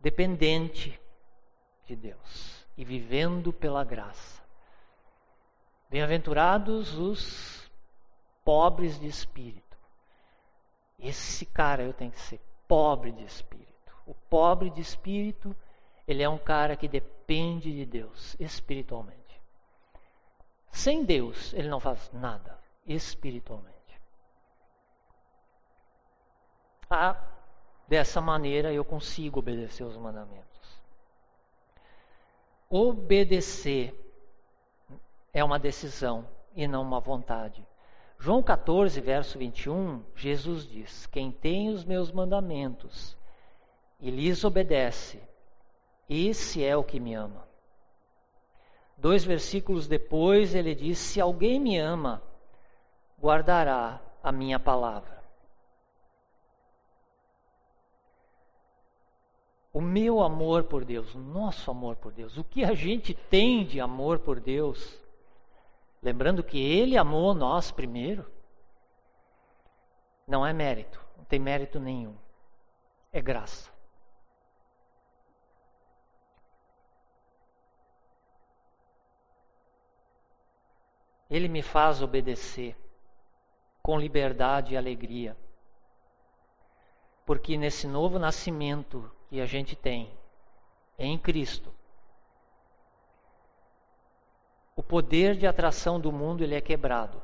Dependente 0.02 1.00
de 1.86 1.96
Deus 1.96 2.66
e 2.78 2.84
vivendo 2.84 3.54
pela 3.54 3.84
graça. 3.84 4.43
Bem-aventurados 5.94 6.98
os 6.98 7.72
pobres 8.44 9.00
de 9.00 9.06
espírito. 9.06 9.78
Esse 10.98 11.46
cara 11.46 11.84
eu 11.84 11.94
tenho 11.94 12.10
que 12.10 12.20
ser 12.20 12.42
pobre 12.68 13.12
de 13.12 13.24
espírito. 13.24 13.96
O 14.08 14.16
pobre 14.28 14.72
de 14.72 14.82
espírito, 14.82 15.56
ele 16.08 16.24
é 16.24 16.28
um 16.28 16.40
cara 16.40 16.76
que 16.76 16.88
depende 16.88 17.72
de 17.72 17.86
Deus 17.86 18.36
espiritualmente. 18.40 19.40
Sem 20.72 21.06
Deus, 21.06 21.54
ele 21.54 21.70
não 21.70 21.80
faz 21.80 22.12
nada 22.12 22.60
espiritualmente. 22.88 24.02
Ah, 26.90 27.24
dessa 27.88 28.20
maneira 28.20 28.74
eu 28.74 28.84
consigo 28.84 29.38
obedecer 29.38 29.84
os 29.84 29.96
mandamentos. 29.96 30.82
Obedecer 32.68 34.03
é 35.34 35.44
uma 35.44 35.58
decisão 35.58 36.28
e 36.56 36.68
não 36.68 36.84
uma 36.84 37.00
vontade. 37.00 37.66
João 38.20 38.42
14, 38.44 39.02
verso 39.02 39.38
21, 39.38 40.04
Jesus 40.16 40.66
diz: 40.68 41.08
Quem 41.08 41.32
tem 41.32 41.70
os 41.70 41.84
meus 41.84 42.12
mandamentos 42.12 43.18
e 44.00 44.12
lhes 44.12 44.44
obedece, 44.44 45.22
esse 46.08 46.64
é 46.64 46.78
o 46.78 46.84
que 46.84 47.00
me 47.00 47.16
ama. 47.16 47.48
Dois 48.96 49.24
versículos 49.26 49.88
depois, 49.88 50.54
ele 50.54 50.76
diz: 50.76 51.00
Se 51.00 51.20
alguém 51.20 51.60
me 51.60 51.78
ama, 51.78 52.22
guardará 53.20 54.00
a 54.24 54.32
minha 54.32 54.60
palavra. 54.60 55.24
O 59.74 59.82
meu 59.82 60.22
amor 60.22 60.66
por 60.66 60.86
Deus, 60.86 61.16
o 61.16 61.20
nosso 61.20 61.72
amor 61.72 61.96
por 61.96 62.12
Deus, 62.12 62.38
o 62.38 62.44
que 62.44 62.64
a 62.64 62.76
gente 62.76 63.16
tem 63.16 63.66
de 63.66 63.82
amor 63.82 64.20
por 64.20 64.40
Deus, 64.40 65.03
lembrando 66.04 66.44
que 66.44 66.60
Ele 66.60 66.98
amou 66.98 67.34
nós 67.34 67.72
primeiro, 67.72 68.30
não 70.28 70.46
é 70.46 70.52
mérito, 70.52 71.04
não 71.18 71.24
tem 71.26 71.40
mérito 71.40 71.80
nenhum, 71.80 72.16
é 73.12 73.22
graça. 73.22 73.72
Ele 81.30 81.48
me 81.48 81.64
faz 81.64 82.02
obedecer 82.02 82.76
com 83.82 83.98
liberdade 83.98 84.74
e 84.74 84.78
alegria. 84.78 85.36
Porque 87.26 87.58
nesse 87.58 87.88
novo 87.88 88.20
nascimento 88.20 89.10
que 89.30 89.42
a 89.42 89.46
gente 89.46 89.76
tem 89.76 90.16
em 91.00 91.18
Cristo, 91.18 91.74
o 94.76 94.82
poder 94.82 95.36
de 95.36 95.46
atração 95.46 96.00
do 96.00 96.12
mundo 96.12 96.44
ele 96.44 96.56
é 96.56 96.62
quebrado. 96.62 97.22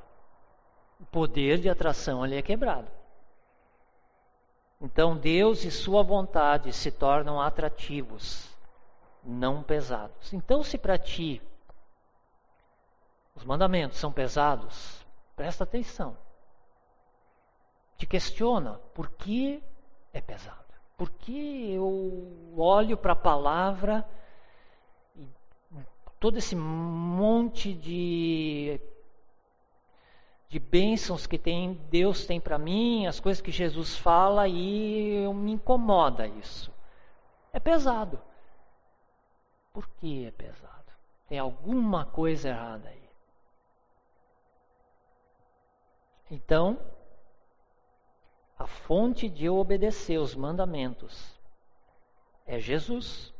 O 1.00 1.06
poder 1.06 1.60
de 1.60 1.70
atração 1.70 2.26
ele 2.26 2.38
é 2.38 2.42
quebrado. 2.42 2.88
Então 4.82 5.18
Deus 5.18 5.64
e 5.64 5.72
sua 5.72 6.04
vontade 6.04 6.72
se 6.72 6.92
tornam 6.92 7.42
atrativos, 7.42 8.48
não 9.24 9.62
pesados. 9.62 10.32
Então 10.34 10.64
se 10.64 10.78
para 10.78 10.98
ti 10.98 11.42
os 13.36 13.44
mandamentos 13.44 13.98
são 13.98 14.12
pesados, 14.12 15.06
presta 15.36 15.64
atenção. 15.64 16.18
Te 17.98 18.06
questiona 18.06 18.74
por 18.94 19.10
que 19.12 19.64
é 20.14 20.22
pesado. 20.22 20.58
Por 20.98 21.10
que 21.10 21.72
eu 21.72 22.54
olho 22.58 22.98
para 22.98 23.14
a 23.14 23.16
palavra 23.16 24.06
todo 26.20 26.38
esse 26.38 26.56
monte 26.56 27.74
de 27.74 28.80
de 30.50 30.58
bênçãos 30.58 31.28
que 31.28 31.38
tem, 31.38 31.76
Deus 31.92 32.26
tem 32.26 32.42
para 32.42 32.58
mim, 32.58 33.06
as 33.06 33.20
coisas 33.20 33.40
que 33.40 33.52
Jesus 33.52 33.96
fala 33.96 34.48
e 34.48 35.24
eu, 35.24 35.32
me 35.32 35.52
incomoda 35.52 36.26
isso. 36.28 36.74
É 37.54 37.60
pesado. 37.60 38.20
Por 39.72 39.88
que 39.88 40.26
é 40.26 40.32
pesado? 40.32 40.92
Tem 41.28 41.38
alguma 41.38 42.04
coisa 42.04 42.50
errada 42.50 42.90
aí. 42.90 43.10
Então, 46.32 46.80
a 48.58 48.66
fonte 48.66 49.30
de 49.30 49.46
eu 49.46 49.56
obedecer 49.56 50.18
os 50.18 50.34
mandamentos 50.34 51.40
é 52.48 52.60
Jesus. 52.60 53.32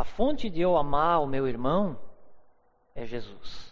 A 0.00 0.04
fonte 0.04 0.48
de 0.48 0.62
eu 0.62 0.78
amar 0.78 1.20
o 1.20 1.26
meu 1.26 1.46
irmão 1.46 2.00
é 2.94 3.04
Jesus. 3.04 3.70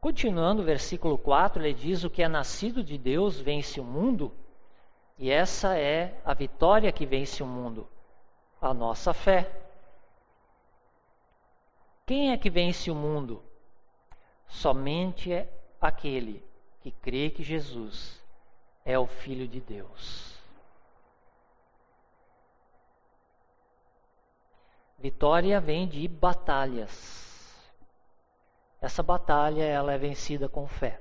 Continuando 0.00 0.62
versículo 0.62 1.18
4, 1.18 1.60
ele 1.60 1.74
diz: 1.74 2.04
O 2.04 2.10
que 2.10 2.22
é 2.22 2.28
nascido 2.28 2.80
de 2.80 2.96
Deus 2.96 3.40
vence 3.40 3.80
o 3.80 3.84
mundo, 3.84 4.32
e 5.18 5.32
essa 5.32 5.76
é 5.76 6.20
a 6.24 6.32
vitória 6.32 6.92
que 6.92 7.04
vence 7.04 7.42
o 7.42 7.46
mundo, 7.46 7.88
a 8.62 8.72
nossa 8.72 9.12
fé. 9.12 9.50
Quem 12.06 12.30
é 12.30 12.38
que 12.38 12.48
vence 12.48 12.88
o 12.88 12.94
mundo? 12.94 13.42
Somente 14.46 15.32
é 15.32 15.52
aquele 15.80 16.40
que 16.82 16.92
crê 16.92 17.30
que 17.30 17.42
Jesus 17.42 18.22
é 18.84 18.96
o 18.96 19.08
Filho 19.08 19.48
de 19.48 19.60
Deus. 19.60 20.35
Vitória 24.98 25.60
vem 25.60 25.86
de 25.86 26.06
batalhas. 26.08 27.26
Essa 28.80 29.02
batalha 29.02 29.62
ela 29.64 29.92
é 29.92 29.98
vencida 29.98 30.48
com 30.48 30.66
fé. 30.66 31.00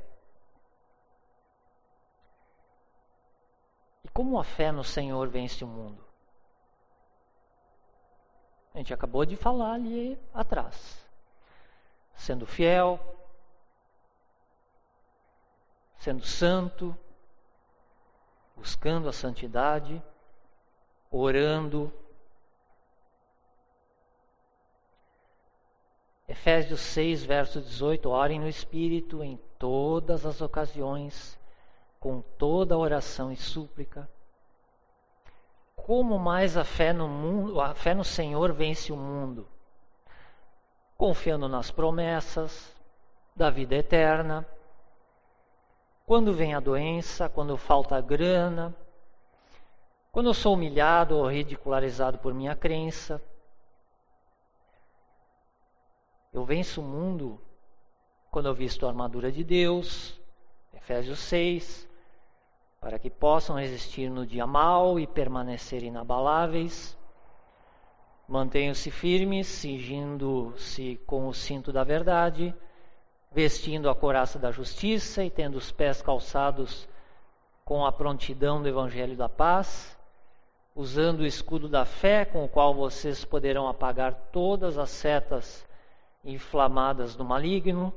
E 4.03 4.09
como 4.09 4.39
a 4.39 4.43
fé 4.43 4.71
no 4.71 4.83
Senhor 4.83 5.27
vence 5.29 5.63
o 5.63 5.67
mundo? 5.67 6.03
A 8.73 8.77
gente 8.77 8.93
acabou 8.93 9.25
de 9.25 9.37
falar 9.37 9.73
ali 9.73 10.19
atrás. 10.33 11.01
Sendo 12.15 12.45
fiel, 12.45 12.99
sendo 15.97 16.25
santo, 16.25 16.97
buscando 18.55 19.07
a 19.07 19.13
santidade, 19.13 20.03
orando. 21.09 21.91
Efésios 26.27 26.79
6, 26.81 27.23
verso 27.23 27.61
18: 27.61 28.09
Orem 28.09 28.39
no 28.39 28.47
Espírito 28.47 29.23
em 29.23 29.39
todas 29.59 30.25
as 30.25 30.41
ocasiões, 30.41 31.37
com 31.99 32.21
toda 32.21 32.77
oração 32.77 33.31
e 33.31 33.35
súplica. 33.35 34.09
Como 35.75 36.17
mais 36.17 36.57
a 36.57 36.63
fé 36.63 36.91
no 36.91 37.07
mundo, 37.07 37.61
a 37.61 37.75
fé 37.75 37.93
no 37.93 38.03
Senhor 38.03 38.51
vence 38.53 38.91
o 38.91 38.97
mundo? 38.97 39.47
Confiando 40.97 41.47
nas 41.47 41.69
promessas 41.69 42.75
da 43.35 43.49
vida 43.49 43.75
eterna, 43.75 44.45
quando 46.05 46.33
vem 46.33 46.53
a 46.53 46.59
doença, 46.59 47.27
quando 47.27 47.57
falta 47.57 47.99
grana, 47.99 48.73
quando 50.11 50.27
eu 50.27 50.33
sou 50.33 50.53
humilhado 50.53 51.17
ou 51.17 51.27
ridicularizado 51.27 52.17
por 52.19 52.33
minha 52.33 52.55
crença. 52.55 53.21
Eu 56.35 56.43
venço 56.43 56.81
o 56.81 56.83
mundo 56.83 57.39
quando 58.29 58.47
eu 58.49 58.53
visto 58.53 58.85
a 58.85 58.89
armadura 58.89 59.31
de 59.31 59.41
Deus, 59.41 60.19
Efésios 60.73 61.19
6, 61.19 61.87
para 62.81 62.99
que 62.99 63.09
possam 63.09 63.55
resistir 63.55 64.09
no 64.09 64.27
dia 64.27 64.45
mau 64.45 64.99
e 64.99 65.07
permanecer 65.07 65.81
inabaláveis. 65.81 66.97
Mantenham-se 68.27 68.91
firmes, 68.91 69.47
cingindo-se 69.47 70.99
com 71.07 71.29
o 71.29 71.33
cinto 71.33 71.71
da 71.71 71.85
verdade 71.85 72.53
vestindo 73.31 73.89
a 73.89 73.95
coraça 73.95 74.37
da 74.37 74.51
justiça 74.51 75.23
e 75.23 75.29
tendo 75.29 75.55
os 75.55 75.71
pés 75.71 76.01
calçados 76.01 76.85
com 77.63 77.85
a 77.85 77.93
prontidão 77.93 78.61
do 78.61 78.67
evangelho 78.67 79.15
da 79.15 79.29
paz, 79.29 79.97
usando 80.75 81.21
o 81.21 81.25
escudo 81.25 81.69
da 81.69 81.85
fé 81.85 82.25
com 82.25 82.43
o 82.43 82.49
qual 82.49 82.73
vocês 82.73 83.23
poderão 83.23 83.69
apagar 83.69 84.13
todas 84.33 84.77
as 84.77 84.89
setas 84.89 85.65
inflamadas 86.25 87.15
do 87.15 87.23
maligno, 87.23 87.93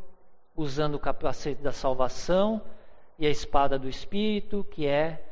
usando 0.55 0.97
o 0.97 1.01
capacete 1.01 1.62
da 1.62 1.73
salvação 1.73 2.62
e 3.19 3.27
a 3.27 3.31
espada 3.31 3.79
do 3.79 3.88
espírito, 3.88 4.62
que 4.64 4.87
é 4.87 5.25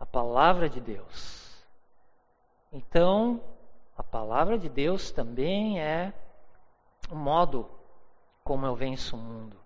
a 0.00 0.06
palavra 0.06 0.68
de 0.68 0.80
Deus. 0.80 1.66
Então, 2.72 3.42
a 3.96 4.02
palavra 4.02 4.58
de 4.58 4.68
Deus 4.68 5.10
também 5.10 5.80
é 5.80 6.12
o 7.10 7.14
modo 7.14 7.68
como 8.42 8.64
eu 8.64 8.74
venço 8.74 9.16
o 9.16 9.18
mundo. 9.18 9.56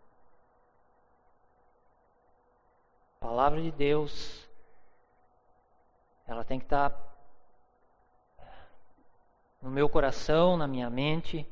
A 3.20 3.26
palavra 3.26 3.62
de 3.62 3.70
Deus, 3.70 4.48
ela 6.26 6.42
tem 6.42 6.58
que 6.58 6.64
estar 6.64 6.92
no 9.60 9.70
meu 9.70 9.88
coração, 9.88 10.56
na 10.56 10.66
minha 10.66 10.90
mente. 10.90 11.48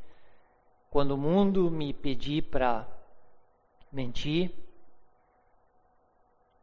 Quando 0.91 1.13
o 1.13 1.17
mundo 1.17 1.71
me 1.71 1.95
pedir 1.95 2.43
para 2.43 2.85
mentir, 3.93 4.53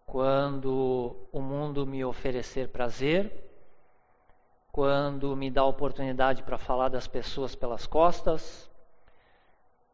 quando 0.06 1.16
o 1.32 1.42
mundo 1.42 1.88
me 1.88 2.04
oferecer 2.04 2.68
prazer, 2.68 3.46
quando 4.70 5.34
me 5.36 5.50
dá 5.50 5.64
oportunidade 5.64 6.44
para 6.44 6.58
falar 6.58 6.90
das 6.90 7.08
pessoas 7.08 7.56
pelas 7.56 7.88
costas, 7.88 8.70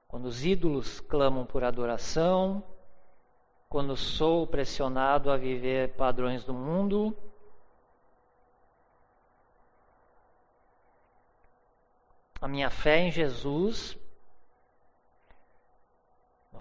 quando 0.08 0.26
os 0.26 0.44
ídolos 0.44 1.00
clamam 1.00 1.46
por 1.46 1.64
adoração, 1.64 2.64
quando 3.70 3.96
sou 3.96 4.48
pressionado 4.48 5.32
a 5.32 5.38
viver 5.38 5.96
padrões 5.96 6.44
do 6.44 6.54
mundo, 6.54 7.16
a 12.42 12.48
minha 12.48 12.70
fé 12.70 13.00
em 13.00 13.12
Jesus, 13.12 13.98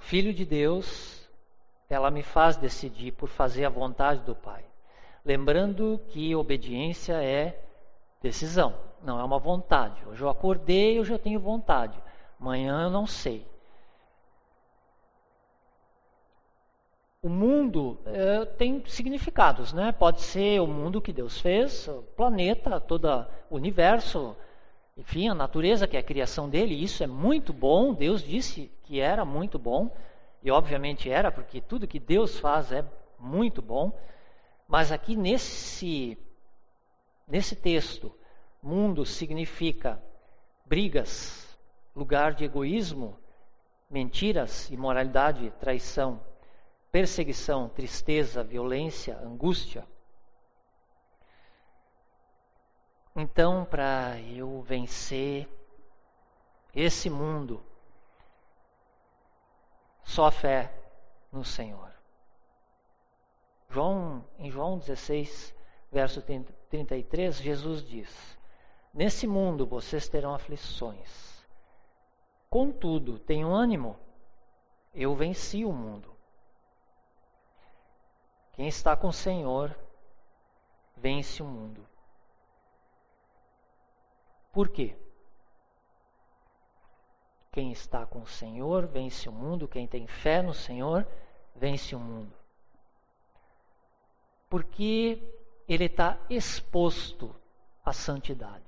Filho 0.02 0.34
de 0.34 0.44
Deus, 0.44 1.28
ela 1.88 2.10
me 2.10 2.22
faz 2.22 2.56
decidir 2.56 3.12
por 3.12 3.28
fazer 3.28 3.64
a 3.64 3.70
vontade 3.70 4.20
do 4.22 4.34
Pai. 4.34 4.64
Lembrando 5.24 6.00
que 6.08 6.34
obediência 6.34 7.22
é 7.22 7.64
decisão, 8.20 8.74
não 9.02 9.20
é 9.20 9.24
uma 9.24 9.38
vontade. 9.38 10.02
Hoje 10.06 10.20
eu 10.20 10.28
acordei, 10.28 10.98
eu 10.98 11.04
já 11.04 11.18
tenho 11.18 11.38
vontade. 11.38 11.96
Amanhã 12.38 12.82
eu 12.82 12.90
não 12.90 13.06
sei. 13.06 13.46
O 17.22 17.28
mundo 17.28 17.98
é, 18.04 18.44
tem 18.44 18.84
significados, 18.86 19.72
né? 19.72 19.92
Pode 19.92 20.20
ser 20.20 20.60
o 20.60 20.66
mundo 20.66 21.00
que 21.00 21.12
Deus 21.12 21.40
fez, 21.40 21.86
o 21.86 22.02
planeta, 22.16 22.80
todo 22.80 23.08
o 23.48 23.54
universo, 23.54 24.36
enfim, 24.96 25.28
a 25.28 25.35
natureza 25.35 25.87
que 25.87 25.96
é 25.96 26.00
a 26.00 26.05
criação 26.05 26.48
dele. 26.48 26.74
Isso 26.74 27.02
é 27.02 27.07
muito 27.07 27.52
bom. 27.52 27.94
Deus 27.94 28.22
disse 28.22 28.70
que 28.83 29.00
era 29.00 29.24
muito 29.24 29.59
bom. 29.59 29.94
E 30.42 30.50
obviamente 30.50 31.11
era, 31.11 31.31
porque 31.31 31.61
tudo 31.61 31.87
que 31.87 31.98
Deus 31.98 32.38
faz 32.38 32.72
é 32.72 32.85
muito 33.18 33.62
bom. 33.62 33.92
Mas 34.68 34.92
aqui 34.92 35.16
nesse, 35.16 36.18
nesse 37.26 37.57
texto, 37.57 38.14
mundo 38.62 39.05
significa 39.05 40.02
brigas, 40.64 41.59
lugar 41.94 42.35
de 42.35 42.44
egoísmo, 42.44 43.16
mentiras, 43.90 44.70
imoralidade, 44.70 45.52
traição, 45.61 46.20
perseguição, 46.90 47.68
tristeza, 47.68 48.42
violência, 48.42 49.18
angústia. 49.18 49.87
Então, 53.14 53.64
para 53.66 54.18
eu 54.20 54.62
vencer 54.62 55.46
esse 56.75 57.11
mundo, 57.11 57.62
só 60.03 60.31
fé 60.31 60.72
no 61.31 61.44
Senhor. 61.44 61.92
João, 63.68 64.25
em 64.38 64.51
João 64.51 64.79
16, 64.79 65.55
verso 65.90 66.22
33, 66.70 67.37
Jesus 67.37 67.87
diz: 67.87 68.38
Nesse 68.92 69.27
mundo 69.27 69.66
vocês 69.66 70.09
terão 70.09 70.35
aflições. 70.35 71.42
Contudo, 72.48 73.18
tenham 73.18 73.55
ânimo, 73.55 73.98
eu 74.94 75.14
venci 75.14 75.64
o 75.64 75.72
mundo. 75.72 76.14
Quem 78.53 78.68
está 78.68 78.94
com 78.94 79.09
o 79.09 79.12
Senhor 79.12 79.75
vence 80.96 81.42
o 81.42 81.46
mundo. 81.46 81.91
Por 84.52 84.68
quê? 84.68 84.94
Quem 87.50 87.72
está 87.72 88.06
com 88.06 88.20
o 88.20 88.26
Senhor 88.26 88.86
vence 88.86 89.28
o 89.28 89.32
mundo, 89.32 89.66
quem 89.66 89.86
tem 89.86 90.06
fé 90.06 90.42
no 90.42 90.54
Senhor 90.54 91.06
vence 91.54 91.94
o 91.94 91.98
mundo. 91.98 92.32
Porque 94.48 95.22
ele 95.66 95.86
está 95.86 96.18
exposto 96.28 97.34
à 97.84 97.92
santidade. 97.92 98.64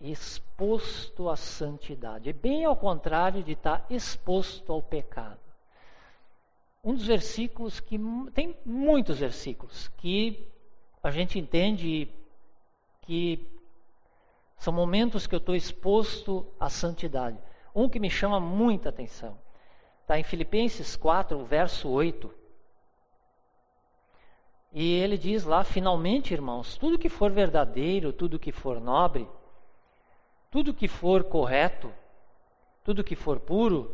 Exposto 0.00 1.28
à 1.28 1.36
santidade. 1.36 2.30
É 2.30 2.32
bem 2.32 2.64
ao 2.64 2.76
contrário 2.76 3.42
de 3.42 3.52
estar 3.52 3.84
exposto 3.90 4.72
ao 4.72 4.82
pecado. 4.82 5.38
Um 6.82 6.94
dos 6.94 7.06
versículos 7.06 7.78
que. 7.80 7.98
Tem 8.32 8.56
muitos 8.64 9.18
versículos 9.18 9.88
que 9.98 10.48
a 11.02 11.10
gente 11.10 11.38
entende 11.38 12.08
que 13.10 13.44
são 14.56 14.72
momentos 14.72 15.26
que 15.26 15.34
eu 15.34 15.40
estou 15.40 15.56
exposto 15.56 16.46
à 16.60 16.70
santidade. 16.70 17.36
Um 17.74 17.88
que 17.88 17.98
me 17.98 18.08
chama 18.08 18.38
muita 18.38 18.88
atenção 18.88 19.36
está 20.00 20.16
em 20.16 20.22
Filipenses 20.22 20.94
4, 20.94 21.44
verso 21.44 21.88
8. 21.88 22.32
E 24.72 24.94
ele 24.94 25.18
diz 25.18 25.42
lá: 25.42 25.64
finalmente, 25.64 26.32
irmãos, 26.32 26.78
tudo 26.78 27.00
que 27.00 27.08
for 27.08 27.32
verdadeiro, 27.32 28.12
tudo 28.12 28.38
que 28.38 28.52
for 28.52 28.80
nobre, 28.80 29.28
tudo 30.48 30.72
que 30.72 30.86
for 30.86 31.24
correto, 31.24 31.92
tudo 32.84 33.02
que 33.02 33.16
for 33.16 33.40
puro, 33.40 33.92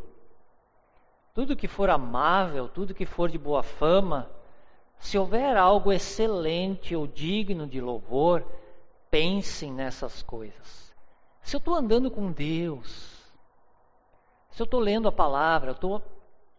tudo 1.33 1.57
que 1.57 1.69
for 1.69 1.89
amável, 1.89 2.69
tudo 2.69 2.93
que 2.93 3.07
for 3.07 3.31
de 3.31 3.39
boa 3.39 3.63
fama, 3.63 4.31
se 4.99 5.17
houver 5.17 5.57
algo 5.57 5.91
excelente 5.91 6.95
ou 6.95 7.07
digno 7.07 7.67
de 7.67 7.81
louvor, 7.81 8.45
pensem 9.17 9.73
nessas 9.73 10.23
coisas. 10.23 10.95
Se 11.41 11.57
eu 11.57 11.59
estou 11.59 11.75
andando 11.75 12.11
com 12.11 12.31
Deus, 12.31 13.35
se 14.51 14.61
eu 14.61 14.65
estou 14.65 14.79
lendo 14.79 15.09
a 15.09 15.13
palavra, 15.13 15.71
eu 15.71 15.75
estou 15.75 16.03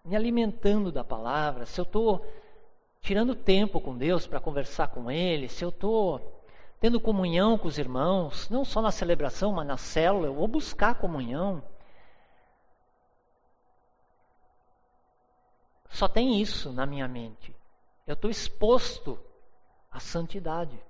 me 0.03 0.15
alimentando 0.15 0.91
da 0.91 1.03
palavra, 1.03 1.67
se 1.67 1.79
eu 1.79 1.83
estou 1.83 2.25
tirando 2.99 3.35
tempo 3.35 3.79
com 3.79 3.95
Deus 3.95 4.25
para 4.25 4.39
conversar 4.39 4.87
com 4.87 5.11
Ele, 5.11 5.47
se 5.47 5.63
eu 5.63 5.69
estou 5.69 6.41
tendo 6.79 6.99
comunhão 6.99 7.59
com 7.59 7.67
os 7.67 7.77
irmãos, 7.77 8.49
não 8.49 8.65
só 8.65 8.81
na 8.81 8.89
celebração, 8.89 9.51
mas 9.51 9.67
na 9.67 9.77
célula, 9.77 10.25
eu 10.25 10.33
vou 10.33 10.47
buscar 10.47 10.95
comunhão. 10.95 11.61
Só 15.89 16.07
tem 16.07 16.41
isso 16.41 16.73
na 16.73 16.87
minha 16.87 17.07
mente. 17.07 17.55
Eu 18.07 18.15
estou 18.15 18.31
exposto 18.31 19.19
à 19.91 19.99
santidade. 19.99 20.87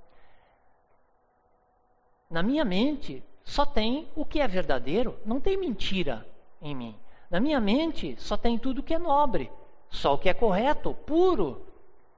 Na 2.30 2.44
minha 2.44 2.66
mente 2.66 3.24
só 3.44 3.66
tem 3.66 4.08
o 4.16 4.26
que 4.26 4.42
é 4.42 4.48
verdadeiro, 4.48 5.18
não 5.26 5.40
tem 5.40 5.58
mentira 5.58 6.28
em 6.62 6.76
mim. 6.76 6.96
Na 7.30 7.40
minha 7.40 7.60
mente 7.60 8.16
só 8.20 8.36
tem 8.36 8.58
tudo 8.58 8.80
o 8.80 8.84
que 8.84 8.94
é 8.94 9.00
nobre, 9.00 9.52
só 9.90 10.14
o 10.14 10.18
que 10.18 10.30
é 10.30 10.34
correto, 10.34 10.94
puro, 11.06 11.66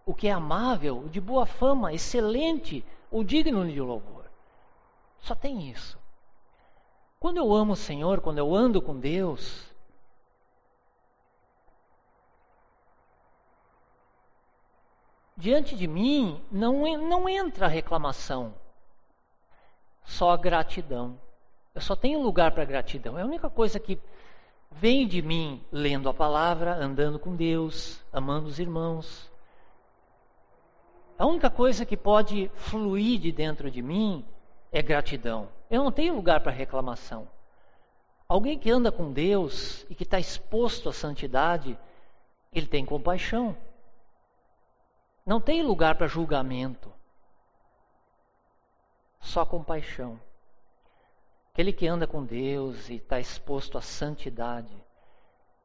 o 0.05 0.13
que 0.13 0.27
é 0.27 0.31
amável, 0.31 1.07
de 1.09 1.21
boa 1.21 1.45
fama, 1.45 1.93
excelente, 1.93 2.83
o 3.11 3.23
digno 3.23 3.67
de 3.67 3.79
louvor. 3.79 4.25
Só 5.19 5.35
tem 5.35 5.69
isso. 5.69 5.99
Quando 7.19 7.37
eu 7.37 7.53
amo 7.53 7.73
o 7.73 7.75
Senhor, 7.75 8.21
quando 8.21 8.39
eu 8.39 8.55
ando 8.55 8.81
com 8.81 8.97
Deus, 8.97 9.69
diante 15.35 15.75
de 15.75 15.87
mim 15.87 16.41
não, 16.51 16.97
não 16.97 17.29
entra 17.29 17.67
reclamação, 17.67 18.53
só 20.09 20.35
gratidão. 20.35 21.19
Eu 21.73 21.81
só 21.81 21.95
tenho 21.95 22.19
lugar 22.19 22.51
para 22.51 22.65
gratidão. 22.65 23.17
É 23.17 23.21
a 23.21 23.25
única 23.25 23.49
coisa 23.49 23.79
que 23.79 23.99
vem 24.71 25.07
de 25.07 25.21
mim 25.21 25.63
lendo 25.71 26.09
a 26.09 26.13
palavra, 26.13 26.75
andando 26.75 27.19
com 27.19 27.35
Deus, 27.35 28.03
amando 28.11 28.47
os 28.47 28.59
irmãos. 28.59 29.31
A 31.17 31.27
única 31.27 31.49
coisa 31.49 31.85
que 31.85 31.95
pode 31.95 32.49
fluir 32.55 33.19
de 33.19 33.31
dentro 33.31 33.69
de 33.69 33.83
mim 33.83 34.25
é 34.71 34.81
gratidão. 34.81 35.47
Eu 35.69 35.83
não 35.83 35.91
tenho 35.91 36.15
lugar 36.15 36.39
para 36.41 36.51
reclamação. 36.51 37.27
Alguém 38.27 38.57
que 38.57 38.71
anda 38.71 38.91
com 38.91 39.13
Deus 39.13 39.85
e 39.89 39.95
que 39.95 40.03
está 40.03 40.19
exposto 40.19 40.89
à 40.89 40.93
santidade, 40.93 41.77
ele 42.51 42.65
tem 42.65 42.83
compaixão. 42.83 43.55
Não 45.23 45.39
tem 45.39 45.61
lugar 45.61 45.95
para 45.95 46.07
julgamento 46.07 46.91
só 49.19 49.45
compaixão. 49.45 50.19
Aquele 51.51 51.73
que 51.73 51.87
anda 51.87 52.07
com 52.07 52.23
Deus 52.23 52.89
e 52.89 52.95
está 52.95 53.19
exposto 53.19 53.77
à 53.77 53.81
santidade, 53.81 54.73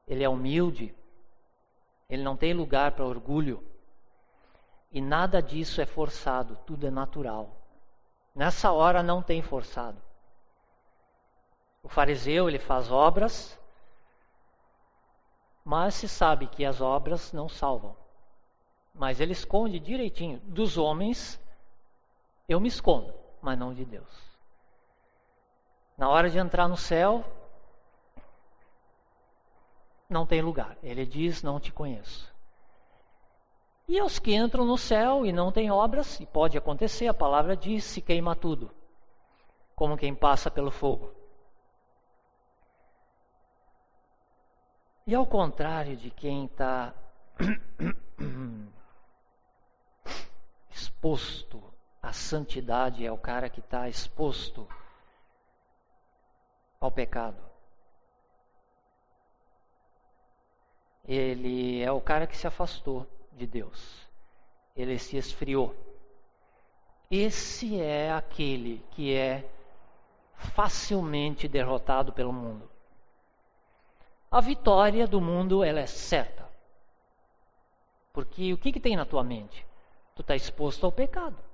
ele 0.07 0.25
é 0.25 0.29
humilde, 0.29 0.95
ele 2.09 2.23
não 2.23 2.37
tem 2.37 2.53
lugar 2.53 2.93
para 2.93 3.07
orgulho. 3.07 3.63
E 4.91 5.01
nada 5.01 5.41
disso 5.41 5.81
é 5.81 5.87
forçado, 5.87 6.59
tudo 6.67 6.87
é 6.87 6.91
natural. 6.91 7.51
Nessa 8.35 8.73
hora 8.73 9.03
não 9.03 9.23
tem 9.23 9.43
forçado. 9.43 10.01
O 11.83 11.89
fariseu, 11.89 12.49
ele 12.49 12.59
faz 12.59 12.91
obras, 12.91 13.59
mas 15.65 15.95
se 15.95 16.09
sabe 16.09 16.47
que 16.47 16.65
as 16.65 16.81
obras 16.81 17.33
não 17.33 17.49
salvam. 17.49 17.97
Mas 18.93 19.21
ele 19.21 19.33
esconde 19.33 19.81
direitinho. 19.81 20.39
Dos 20.41 20.77
homens, 20.77 21.41
eu 22.49 22.61
me 22.61 22.69
escondo, 22.69 23.13
mas 23.45 23.59
não 23.59 23.75
de 23.75 23.85
Deus. 23.85 24.09
Na 25.99 26.09
hora 26.09 26.31
de 26.31 26.39
entrar 26.39 26.67
no 26.67 26.79
céu, 26.79 27.23
não 30.09 30.25
tem 30.27 30.41
lugar. 30.41 30.79
Ele 30.83 31.05
diz: 31.05 31.43
Não 31.43 31.61
te 31.61 31.71
conheço. 31.71 32.33
E 33.87 34.01
aos 34.01 34.19
que 34.19 34.35
entram 34.35 34.65
no 34.65 34.79
céu 34.79 35.27
e 35.27 35.33
não 35.33 35.53
têm 35.53 35.71
obras, 35.71 36.19
e 36.19 36.25
pode 36.25 36.57
acontecer, 36.57 37.07
a 37.07 37.13
palavra 37.13 37.55
diz: 37.55 37.85
se 37.85 38.01
queima 38.01 38.35
tudo, 38.35 38.71
como 39.77 39.99
quem 39.99 40.15
passa 40.15 40.51
pelo 40.51 40.71
fogo. 40.71 41.13
E 45.07 45.15
ao 45.15 45.27
contrário 45.27 45.99
de 45.99 46.11
quem 46.11 46.47
está 46.47 46.95
exposto 50.71 51.74
à 52.05 52.13
santidade, 52.13 53.07
é 53.07 53.11
o 53.11 53.17
cara 53.17 53.49
que 53.49 53.61
está 53.61 53.89
exposto 53.89 54.69
ao 56.79 56.93
pecado. 56.93 57.43
Ele 61.03 61.83
é 61.83 61.91
o 61.91 62.03
cara 62.03 62.27
que 62.27 62.37
se 62.37 62.47
afastou 62.47 63.07
de 63.33 63.47
Deus. 63.47 64.07
Ele 64.77 64.99
se 64.99 65.17
esfriou. 65.17 65.75
Esse 67.11 67.81
é 67.81 68.13
aquele 68.13 68.85
que 68.91 69.15
é 69.15 69.49
facilmente 70.37 71.49
derrotado 71.49 72.13
pelo 72.13 72.33
mundo. 72.33 72.69
A 74.31 74.43
vitória 74.43 75.07
do 75.07 75.23
mundo 75.23 75.65
ela 75.65 75.81
é 75.81 75.87
certa. 75.87 76.47
Porque 78.13 78.53
o 78.53 78.59
que, 78.59 78.73
que 78.73 78.81
tem 78.81 78.95
na 78.95 79.07
tua 79.07 79.25
mente? 79.25 79.67
Tu 80.15 80.21
está 80.21 80.37
exposto 80.37 80.85
ao 80.85 80.93
pecado. 80.93 81.54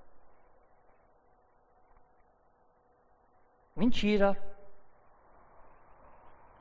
Mentira, 3.75 4.37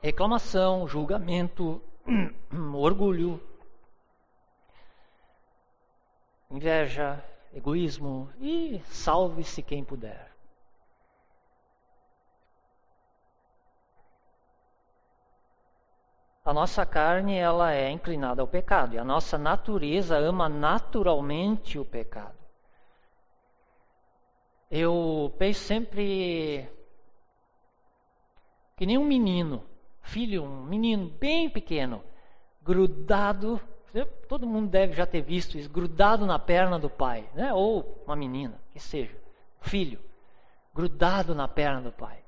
reclamação, 0.02 0.86
julgamento, 0.86 1.82
orgulho, 2.74 3.40
inveja, 6.50 7.22
egoísmo 7.52 8.30
e 8.38 8.80
salve-se 8.86 9.62
quem 9.62 9.84
puder. 9.84 10.30
A 16.44 16.54
nossa 16.54 16.86
carne 16.86 17.36
ela 17.36 17.72
é 17.72 17.90
inclinada 17.90 18.40
ao 18.40 18.48
pecado 18.48 18.94
e 18.94 18.98
a 18.98 19.04
nossa 19.04 19.36
natureza 19.36 20.16
ama 20.16 20.48
naturalmente 20.48 21.78
o 21.78 21.84
pecado. 21.84 22.38
Eu 24.70 25.34
penso 25.38 25.60
sempre 25.60 26.68
que 28.80 28.86
nem 28.86 28.96
um 28.96 29.04
menino, 29.04 29.62
filho, 30.00 30.42
um 30.42 30.64
menino 30.64 31.10
bem 31.10 31.50
pequeno, 31.50 32.02
grudado 32.62 33.60
Todo 34.26 34.46
mundo 34.46 34.70
deve 34.70 34.94
já 34.94 35.04
ter 35.04 35.20
visto 35.20 35.58
isso, 35.58 35.68
grudado 35.68 36.24
na 36.24 36.38
perna 36.38 36.78
do 36.78 36.88
pai, 36.88 37.28
né? 37.34 37.52
ou 37.52 38.02
uma 38.06 38.16
menina, 38.16 38.58
que 38.70 38.80
seja, 38.80 39.14
filho, 39.60 40.00
grudado 40.72 41.34
na 41.34 41.46
perna 41.46 41.82
do 41.82 41.92
pai. 41.92 42.24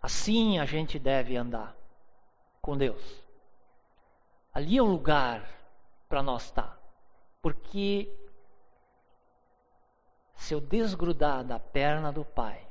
Assim 0.00 0.58
a 0.58 0.64
gente 0.64 0.98
deve 0.98 1.36
andar 1.36 1.76
com 2.62 2.78
Deus. 2.78 3.22
Ali 4.54 4.78
é 4.78 4.82
o 4.82 4.86
lugar 4.86 5.46
para 6.08 6.22
nós 6.22 6.44
estar. 6.44 6.80
Porque 7.42 8.10
se 10.36 10.54
eu 10.54 10.60
desgrudar 10.60 11.44
da 11.44 11.58
perna 11.58 12.10
do 12.10 12.24
pai, 12.24 12.67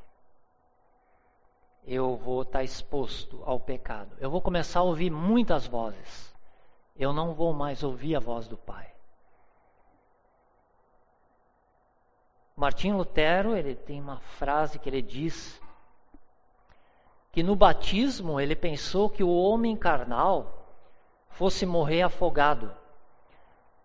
eu 1.88 2.16
vou 2.18 2.42
estar 2.42 2.64
exposto 2.64 3.42
ao 3.46 3.60
pecado. 3.60 4.16
Eu 4.20 4.30
vou 4.30 4.42
começar 4.42 4.82
a 4.82 4.84
ouvir 4.84 5.10
muitas 5.10 5.66
vozes 5.66 6.28
eu 7.00 7.14
não 7.14 7.34
vou 7.34 7.54
mais 7.54 7.84
ouvir 7.84 8.16
a 8.16 8.20
voz 8.20 8.48
do 8.48 8.58
Pai. 8.58 8.92
Martim 12.56 12.94
Lutero, 12.94 13.56
ele 13.56 13.76
tem 13.76 14.02
uma 14.02 14.18
frase 14.18 14.80
que 14.80 14.90
ele 14.90 15.02
diz 15.02 15.62
que 17.32 17.44
no 17.44 17.56
batismo 17.56 18.40
ele 18.40 18.56
pensou 18.56 19.10
que 19.10 19.24
o 19.24 19.30
homem 19.30 19.76
carnal 19.76 20.66
fosse 21.30 21.68
morrer 21.68 22.02
afogado. 22.02 22.76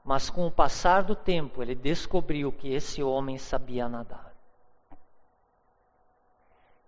Mas 0.02 0.30
com 0.30 0.46
o 0.46 0.50
passar 0.50 1.02
do 1.02 1.14
tempo, 1.14 1.62
ele 1.62 1.74
descobriu 1.74 2.50
que 2.50 2.72
esse 2.72 3.02
homem 3.02 3.36
sabia 3.36 3.88
nadar. 3.90 4.31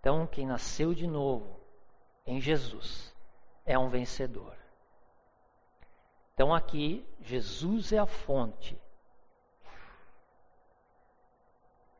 Então, 0.05 0.27
quem 0.27 0.45
nasceu 0.45 0.93
de 0.93 1.07
novo 1.07 1.59
em 2.27 2.39
Jesus 2.39 3.11
é 3.65 3.79
um 3.79 3.89
vencedor. 3.89 4.55
Então 6.35 6.53
aqui, 6.53 7.03
Jesus 7.23 7.91
é 7.91 7.97
a 7.97 8.05
fonte 8.05 8.79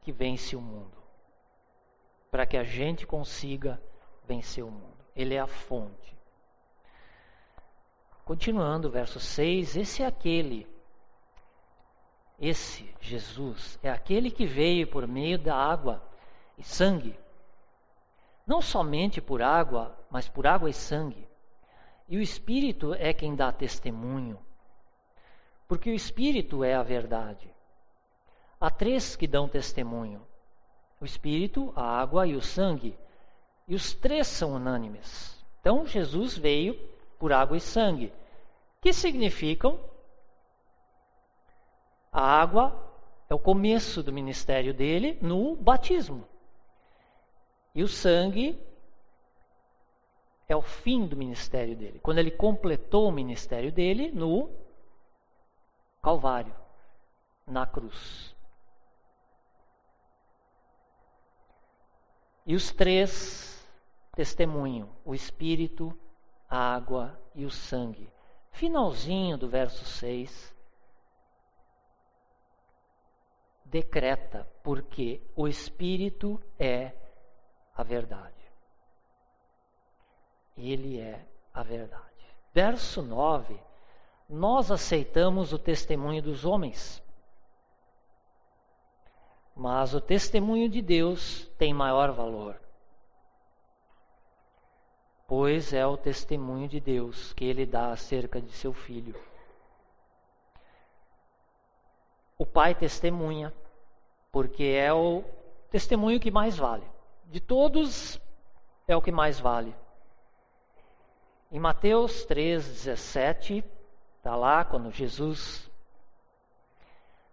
que 0.03 0.13
vence 0.13 0.55
o 0.55 0.61
mundo. 0.61 0.99
Para 2.31 2.45
que 2.45 2.59
a 2.59 2.63
gente 2.63 3.07
consiga 3.07 3.81
vencer 4.27 4.63
o 4.63 4.71
mundo. 4.71 5.03
Ele 5.17 5.35
é 5.35 5.41
a 5.41 5.47
fonte. 5.47 6.15
Continuando, 8.23 8.91
verso 8.91 9.19
6, 9.19 9.79
esse 9.79 10.03
é 10.03 10.07
aquele, 10.07 10.69
esse 12.39 12.95
Jesus 13.01 13.79
é 13.83 13.91
aquele 13.91 14.31
que 14.31 14.45
veio 14.45 14.87
por 14.87 15.09
meio 15.09 15.39
da 15.39 15.57
água 15.57 16.07
e 16.59 16.63
sangue. 16.63 17.24
Não 18.47 18.61
somente 18.61 19.21
por 19.21 19.43
água, 19.43 19.97
mas 20.11 20.29
por 20.29 20.47
água 20.47 20.69
e 20.69 20.73
sangue. 20.73 21.27
E 22.09 22.17
o 22.17 22.21
Espírito 22.21 22.95
é 22.95 23.13
quem 23.13 23.35
dá 23.35 23.51
testemunho. 23.51 24.39
Porque 25.67 25.91
o 25.91 25.95
Espírito 25.95 26.63
é 26.63 26.75
a 26.75 26.83
verdade. 26.83 27.51
Há 28.61 28.71
três 28.71 29.17
que 29.17 29.27
dão 29.27 29.49
testemunho: 29.49 30.27
o 31.01 31.05
Espírito, 31.05 31.73
a 31.75 32.01
água 32.01 32.27
e 32.27 32.35
o 32.35 32.43
sangue. 32.43 32.99
E 33.67 33.75
os 33.75 33.95
três 33.95 34.27
são 34.27 34.55
unânimes. 34.55 35.43
Então 35.61 35.87
Jesus 35.87 36.37
veio 36.37 36.75
por 37.19 37.33
água 37.33 37.57
e 37.57 37.61
sangue, 37.61 38.13
que 38.83 38.93
significam 38.93 39.81
a 42.15 42.23
água 42.23 42.81
é 43.29 43.35
o 43.35 43.39
começo 43.41 44.01
do 44.01 44.13
ministério 44.13 44.73
dele 44.73 45.19
no 45.21 45.57
batismo. 45.57 46.29
E 47.75 47.83
o 47.83 47.89
sangue 47.89 48.59
é 50.49 50.55
o 50.55 50.63
fim 50.63 51.07
do 51.07 51.17
ministério 51.17 51.77
dele. 51.77 51.99
Quando 52.01 52.19
ele 52.19 52.31
completou 52.31 53.09
o 53.09 53.13
ministério 53.13 53.73
dele 53.73 54.13
no 54.13 54.49
Calvário, 56.03 56.55
na 57.47 57.67
cruz. 57.67 58.35
E 62.47 62.55
os 62.55 62.71
três 62.71 63.67
testemunham: 64.13 64.89
o 65.05 65.15
Espírito, 65.15 65.99
a 66.49 66.75
água 66.75 67.19
e 67.35 67.45
o 67.45 67.51
sangue. 67.51 68.13
Finalzinho 68.53 69.37
do 69.37 69.49
verso 69.49 69.85
6. 69.85 70.55
Decreta, 73.65 74.49
porque 74.63 75.21
o 75.35 75.49
Espírito 75.49 76.41
é 76.59 76.93
a 77.77 77.83
verdade. 77.83 78.33
Ele 80.57 81.01
é 81.01 81.27
a 81.53 81.63
verdade. 81.63 82.05
Verso 82.53 83.03
9: 83.03 83.59
Nós 84.29 84.71
aceitamos 84.71 85.53
o 85.53 85.59
testemunho 85.59 86.23
dos 86.23 86.45
homens, 86.45 87.03
mas 89.55 89.95
o 89.95 90.01
testemunho 90.01 90.69
de 90.69 90.81
Deus 90.81 91.47
tem 91.59 91.75
maior 91.75 92.13
valor. 92.13 92.61
Pois 95.27 95.73
é 95.73 95.87
o 95.87 95.97
testemunho 95.97 96.69
de 96.69 96.79
Deus 96.79 97.33
que 97.33 97.45
ele 97.45 97.65
dá 97.65 97.91
acerca 97.91 98.41
de 98.41 98.53
seu 98.53 98.73
filho. 98.73 99.19
O 102.37 102.45
pai 102.45 102.75
testemunha, 102.75 103.53
porque 104.31 104.65
é 104.65 104.93
o 104.93 105.25
testemunho 105.71 106.21
que 106.21 106.31
mais 106.31 106.57
vale. 106.57 106.94
De 107.35 107.41
todos, 107.41 108.21
é 108.87 108.97
o 108.97 109.03
que 109.03 109.11
mais 109.11 109.41
vale. 109.41 109.75
Em 111.51 111.59
Mateus 111.59 112.25
3,17, 112.27 113.65
está 114.19 114.37
lá 114.37 114.65
quando 114.65 114.93
Jesus 114.93 115.69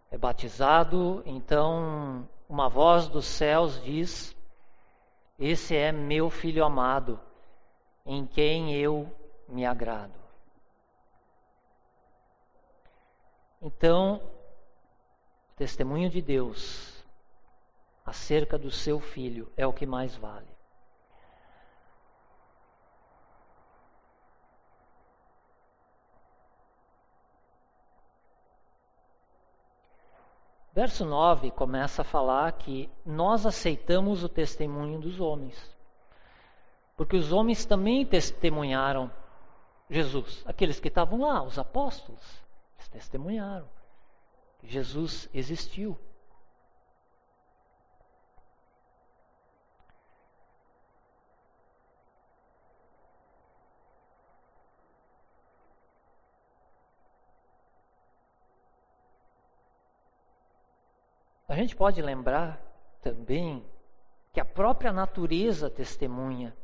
é 0.10 0.18
batizado, 0.18 1.22
então 1.24 2.28
uma 2.50 2.68
voz 2.68 3.08
dos 3.08 3.26
céus 3.26 3.80
diz: 3.84 4.36
Esse 5.38 5.76
é 5.76 5.92
meu 5.92 6.32
filho 6.32 6.66
amado, 6.66 7.20
em 8.04 8.26
quem 8.26 8.74
eu 8.74 9.08
me 9.48 9.68
agrado. 9.68 10.20
Então, 13.62 14.16
o 15.52 15.56
testemunho 15.58 16.10
de 16.10 16.24
Deus 16.24 16.91
acerca 18.12 18.58
do 18.58 18.70
seu 18.70 19.00
filho 19.00 19.50
é 19.56 19.66
o 19.66 19.72
que 19.72 19.86
mais 19.86 20.14
vale. 20.18 20.52
Verso 30.74 31.06
9 31.06 31.52
começa 31.52 32.02
a 32.02 32.06
falar 32.06 32.52
que 32.52 32.90
nós 33.06 33.46
aceitamos 33.46 34.26
o 34.26 34.30
testemunho 34.30 35.00
dos 35.00 35.22
homens. 35.22 35.74
Porque 36.98 37.16
os 37.16 37.32
homens 37.32 37.66
também 37.66 38.06
testemunharam 38.06 39.10
Jesus. 39.90 40.44
Aqueles 40.46 40.82
que 40.82 40.90
estavam 40.90 41.22
lá, 41.22 41.42
os 41.44 41.58
apóstolos, 41.58 42.22
eles 42.76 42.90
testemunharam 42.90 43.70
que 44.60 44.68
Jesus 44.68 45.30
existiu. 45.34 45.98
A 61.52 61.56
gente 61.58 61.76
pode 61.76 62.02
lembrar 62.02 62.62
também 63.02 63.62
que 64.32 64.40
a 64.40 64.46
própria 64.46 64.94
natureza 64.94 65.70
testemunha 65.70 66.56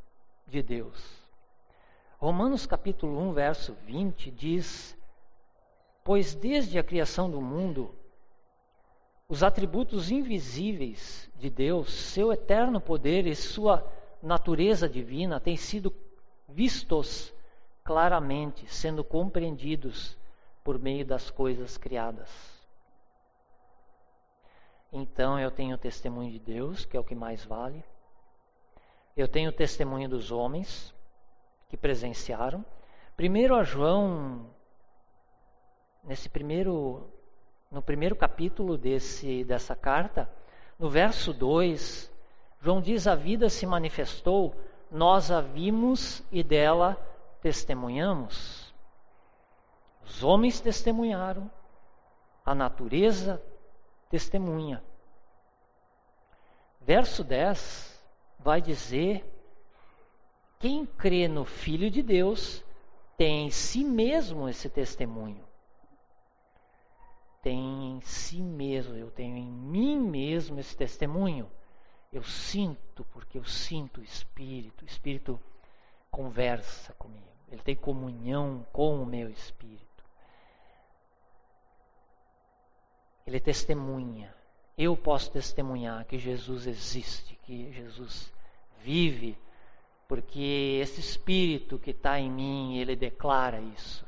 de 0.47 0.63
Deus. 0.63 1.21
Romanos 2.17 2.65
capítulo 2.65 3.19
1, 3.19 3.33
verso 3.33 3.73
20 3.83 4.31
diz: 4.31 4.97
Pois 6.05 6.33
desde 6.33 6.79
a 6.79 6.83
criação 6.85 7.29
do 7.29 7.41
mundo, 7.41 7.93
os 9.27 9.43
atributos 9.43 10.09
invisíveis 10.09 11.29
de 11.35 11.49
Deus, 11.49 11.91
seu 11.91 12.31
eterno 12.31 12.79
poder 12.79 13.27
e 13.27 13.35
sua 13.35 13.85
natureza 14.23 14.87
divina 14.87 15.37
têm 15.37 15.57
sido 15.57 15.93
vistos 16.47 17.33
claramente, 17.83 18.73
sendo 18.73 19.03
compreendidos 19.03 20.17
por 20.63 20.79
meio 20.79 21.05
das 21.05 21.29
coisas 21.29 21.77
criadas. 21.77 22.56
Então 24.91 25.39
eu 25.39 25.51
tenho 25.51 25.75
o 25.75 25.77
testemunho 25.77 26.31
de 26.31 26.39
Deus, 26.39 26.85
que 26.85 26.95
é 26.95 26.99
o 26.99 27.03
que 27.03 27.15
mais 27.15 27.43
vale. 27.43 27.83
Eu 29.15 29.27
tenho 29.27 29.49
o 29.49 29.53
testemunho 29.53 30.07
dos 30.07 30.31
homens 30.31 30.93
que 31.67 31.75
presenciaram. 31.75 32.65
Primeiro 33.15 33.55
a 33.55 33.63
João, 33.63 34.49
nesse 36.03 36.29
primeiro, 36.29 37.09
no 37.69 37.81
primeiro 37.81 38.15
capítulo 38.15 38.77
desse, 38.77 39.43
dessa 39.43 39.75
carta, 39.75 40.29
no 40.79 40.89
verso 40.89 41.33
2, 41.33 42.11
João 42.61 42.79
diz: 42.79 43.07
A 43.07 43.15
vida 43.15 43.49
se 43.49 43.65
manifestou, 43.65 44.55
nós 44.89 45.31
a 45.31 45.41
vimos 45.41 46.23
e 46.31 46.43
dela 46.43 46.95
testemunhamos. 47.41 48.73
Os 50.05 50.23
homens 50.23 50.61
testemunharam, 50.61 51.51
a 52.45 52.55
natureza 52.55 53.41
testemunha. 54.09 54.83
Verso 56.81 57.23
10 57.23 58.03
vai 58.39 58.61
dizer: 58.61 59.23
quem 60.59 60.85
crê 60.85 61.27
no 61.27 61.45
Filho 61.45 61.91
de 61.91 62.01
Deus 62.01 62.63
tem 63.15 63.47
em 63.47 63.49
si 63.49 63.83
mesmo 63.83 64.47
esse 64.47 64.69
testemunho. 64.69 65.45
Tem 67.41 67.97
em 67.97 68.01
si 68.01 68.41
mesmo, 68.41 68.95
eu 68.95 69.11
tenho 69.11 69.37
em 69.37 69.49
mim 69.49 69.99
mesmo 69.99 70.59
esse 70.59 70.75
testemunho. 70.75 71.49
Eu 72.11 72.23
sinto, 72.23 73.05
porque 73.05 73.37
eu 73.37 73.43
sinto 73.45 74.01
o 74.01 74.03
Espírito. 74.03 74.83
O 74.83 74.87
Espírito 74.87 75.39
conversa 76.09 76.93
comigo. 76.93 77.27
Ele 77.49 77.61
tem 77.61 77.75
comunhão 77.75 78.65
com 78.71 79.01
o 79.01 79.05
meu 79.05 79.29
Espírito. 79.29 79.86
Ele 83.27 83.41
testemunha. 83.41 84.33
Eu 84.77 84.95
posso 84.95 85.29
testemunhar 85.29 86.05
que 86.05 86.17
Jesus 86.17 86.65
existe, 86.65 87.35
que 87.43 87.73
Jesus 87.73 88.33
vive, 88.79 89.37
porque 90.07 90.79
esse 90.81 91.01
Espírito 91.01 91.77
que 91.77 91.91
está 91.91 92.17
em 92.17 92.31
mim, 92.31 92.77
ele 92.77 92.95
declara 92.95 93.59
isso. 93.59 94.05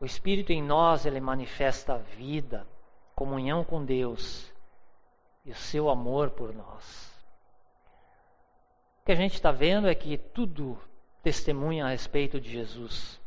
O 0.00 0.04
Espírito 0.04 0.52
em 0.52 0.62
nós, 0.62 1.04
ele 1.04 1.20
manifesta 1.20 1.94
a 1.94 1.98
vida, 1.98 2.66
comunhão 3.16 3.64
com 3.64 3.84
Deus 3.84 4.52
e 5.44 5.50
o 5.50 5.56
seu 5.56 5.90
amor 5.90 6.30
por 6.30 6.54
nós. 6.54 7.12
O 9.02 9.06
que 9.06 9.12
a 9.12 9.16
gente 9.16 9.34
está 9.34 9.50
vendo 9.50 9.88
é 9.88 9.94
que 9.94 10.16
tudo 10.16 10.78
testemunha 11.22 11.86
a 11.86 11.88
respeito 11.88 12.40
de 12.40 12.50
Jesus. 12.50 13.20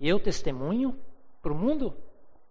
Eu 0.00 0.18
testemunho 0.18 0.98
para 1.42 1.52
o 1.52 1.56
mundo. 1.56 1.94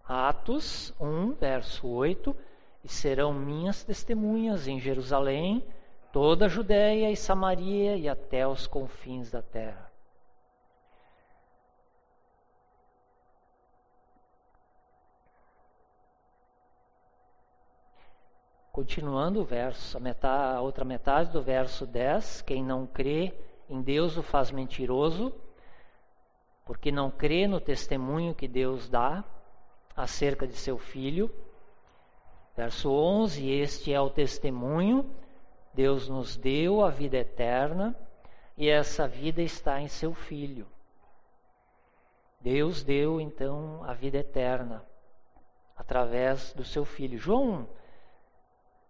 Atos 0.03 0.93
1, 0.99 1.33
verso 1.33 1.87
8: 1.87 2.35
E 2.83 2.87
serão 2.87 3.33
minhas 3.33 3.83
testemunhas 3.83 4.67
em 4.67 4.79
Jerusalém, 4.79 5.65
toda 6.11 6.45
a 6.45 6.49
Judéia 6.49 7.09
e 7.09 7.15
Samaria 7.15 7.95
e 7.95 8.07
até 8.07 8.47
os 8.47 8.67
confins 8.67 9.31
da 9.31 9.41
terra. 9.41 9.91
Continuando 18.71 19.41
o 19.41 19.45
verso, 19.45 19.95
a, 19.97 19.99
metade, 19.99 20.57
a 20.57 20.61
outra 20.61 20.83
metade 20.83 21.31
do 21.31 21.41
verso 21.41 21.85
10: 21.85 22.41
Quem 22.41 22.63
não 22.63 22.87
crê 22.87 23.31
em 23.69 23.81
Deus 23.81 24.17
o 24.17 24.23
faz 24.23 24.49
mentiroso 24.49 25.31
porque 26.65 26.91
não 26.91 27.11
crê 27.11 27.47
no 27.47 27.59
testemunho 27.59 28.33
que 28.33 28.47
Deus 28.47 28.87
dá 28.87 29.23
acerca 29.95 30.47
de 30.47 30.55
seu 30.55 30.77
filho. 30.77 31.29
Verso 32.55 32.91
11: 32.91 33.49
Este 33.49 33.93
é 33.93 33.99
o 33.99 34.09
testemunho, 34.09 35.09
Deus 35.73 36.07
nos 36.07 36.37
deu 36.37 36.83
a 36.83 36.89
vida 36.89 37.17
eterna 37.17 37.95
e 38.55 38.69
essa 38.69 39.07
vida 39.07 39.41
está 39.41 39.81
em 39.81 39.87
seu 39.87 40.13
filho. 40.13 40.67
Deus 42.39 42.83
deu 42.83 43.19
então 43.21 43.83
a 43.83 43.93
vida 43.93 44.17
eterna 44.17 44.85
através 45.75 46.53
do 46.53 46.63
seu 46.63 46.85
filho. 46.85 47.17
João, 47.17 47.67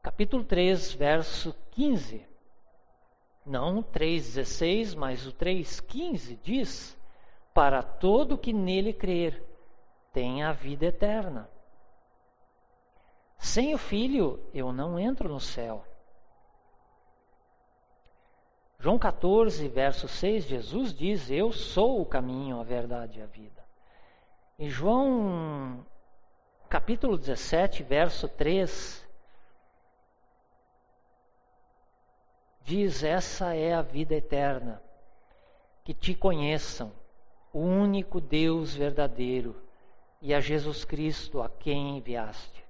capítulo 0.02 0.44
3, 0.44 0.94
verso 0.94 1.56
15. 1.72 2.26
Não 3.46 3.84
3,16, 3.84 4.96
mas 4.96 5.28
o 5.28 5.34
3,15 5.34 6.40
diz: 6.42 6.98
para 7.54 7.84
todo 7.84 8.38
que 8.38 8.52
nele 8.52 8.92
crer, 8.92 9.44
tem 10.12 10.44
a 10.44 10.52
vida 10.52 10.86
eterna. 10.86 11.50
Sem 13.38 13.76
o 13.76 13.78
Filho, 13.78 14.44
eu 14.54 14.72
não 14.74 14.98
entro 14.98 15.30
no 15.30 15.40
céu. 15.40 15.86
João 18.80 18.98
14, 18.98 19.68
verso 19.68 20.08
6, 20.08 20.46
Jesus 20.46 20.94
diz: 20.94 21.30
Eu 21.30 21.52
sou 21.52 22.02
o 22.02 22.06
caminho, 22.06 22.60
a 22.60 22.64
verdade 22.64 23.20
e 23.20 23.22
a 23.22 23.26
vida. 23.26 23.64
Em 24.58 24.70
João 24.70 25.86
capítulo 26.70 27.18
17, 27.18 27.84
verso 27.84 28.28
3, 28.28 29.08
diz: 32.62 33.04
Essa 33.04 33.54
é 33.54 33.74
a 33.74 33.82
vida 33.82 34.16
eterna, 34.16 34.82
que 35.84 35.94
te 35.94 36.16
conheçam 36.16 36.92
o 37.54 37.60
único 37.60 38.20
Deus 38.20 38.76
verdadeiro 38.76 39.56
e 40.20 40.34
a 40.34 40.40
Jesus 40.40 40.84
Cristo 40.84 41.40
a 41.40 41.48
quem 41.48 41.98
enviaste. 41.98 42.66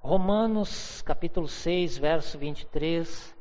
Romanos 0.00 1.02
capítulo 1.02 1.48
6, 1.48 1.98
verso 1.98 2.38
23, 2.38 3.36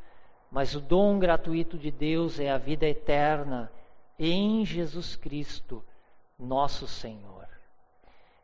mas 0.50 0.74
o 0.74 0.82
dom 0.82 1.20
gratuito 1.20 1.78
de 1.78 1.92
Deus 1.92 2.40
é 2.40 2.50
a 2.50 2.58
vida 2.58 2.88
eterna 2.88 3.72
em 4.18 4.66
Jesus 4.66 5.16
Cristo, 5.16 5.86
nosso 6.40 6.88
Senhor. 6.88 7.48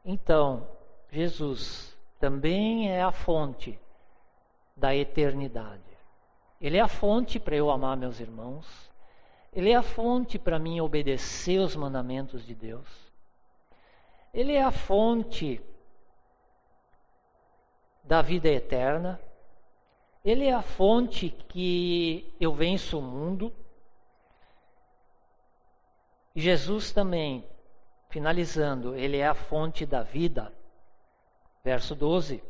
Então, 0.06 0.68
Jesus 1.10 1.98
também 2.20 2.92
é 2.92 3.02
a 3.02 3.12
fonte 3.12 3.80
da 4.76 4.96
eternidade. 4.96 5.82
Ele 6.60 6.78
é 6.78 6.82
a 6.82 6.88
fonte 6.88 7.40
para 7.40 7.56
eu 7.56 7.72
amar 7.72 7.96
meus 7.98 8.20
irmãos. 8.20 8.89
Ele 9.52 9.72
é 9.72 9.76
a 9.76 9.82
fonte 9.82 10.38
para 10.38 10.60
mim 10.60 10.80
obedecer 10.80 11.60
os 11.60 11.76
mandamentos 11.76 12.46
de 12.46 12.54
Deus. 12.54 12.88
Ele 14.34 14.54
é 14.54 14.64
a 14.64 14.72
fonte 14.72 15.62
da 18.04 18.22
vida 18.22 18.48
eterna. 18.48 19.20
Ele 20.24 20.46
é 20.46 20.54
a 20.54 20.62
fonte 20.62 21.30
que 21.30 22.32
eu 22.40 22.54
venço 22.54 23.00
o 23.00 23.02
mundo. 23.02 23.52
Jesus 26.36 26.92
também, 26.92 27.44
finalizando, 28.10 28.96
ele 28.96 29.18
é 29.18 29.28
a 29.28 29.34
fonte 29.34 29.84
da 29.84 30.04
vida. 30.04 30.54
Verso 31.64 31.96
12: 31.96 32.44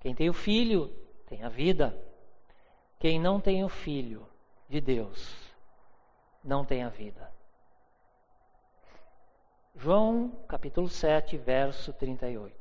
Quem 0.00 0.14
tem 0.14 0.30
o 0.30 0.34
filho 0.34 0.88
tem 1.26 1.42
a 1.42 1.48
vida. 1.48 1.98
Quem 3.00 3.18
não 3.18 3.40
tem 3.40 3.64
o 3.64 3.68
filho 3.68 4.24
de 4.68 4.80
Deus 4.80 5.41
não 6.42 6.64
tem 6.64 6.82
a 6.82 6.88
vida. 6.88 7.30
João 9.74 10.30
capítulo 10.48 10.88
7, 10.88 11.36
verso 11.38 11.92
38. 11.92 12.54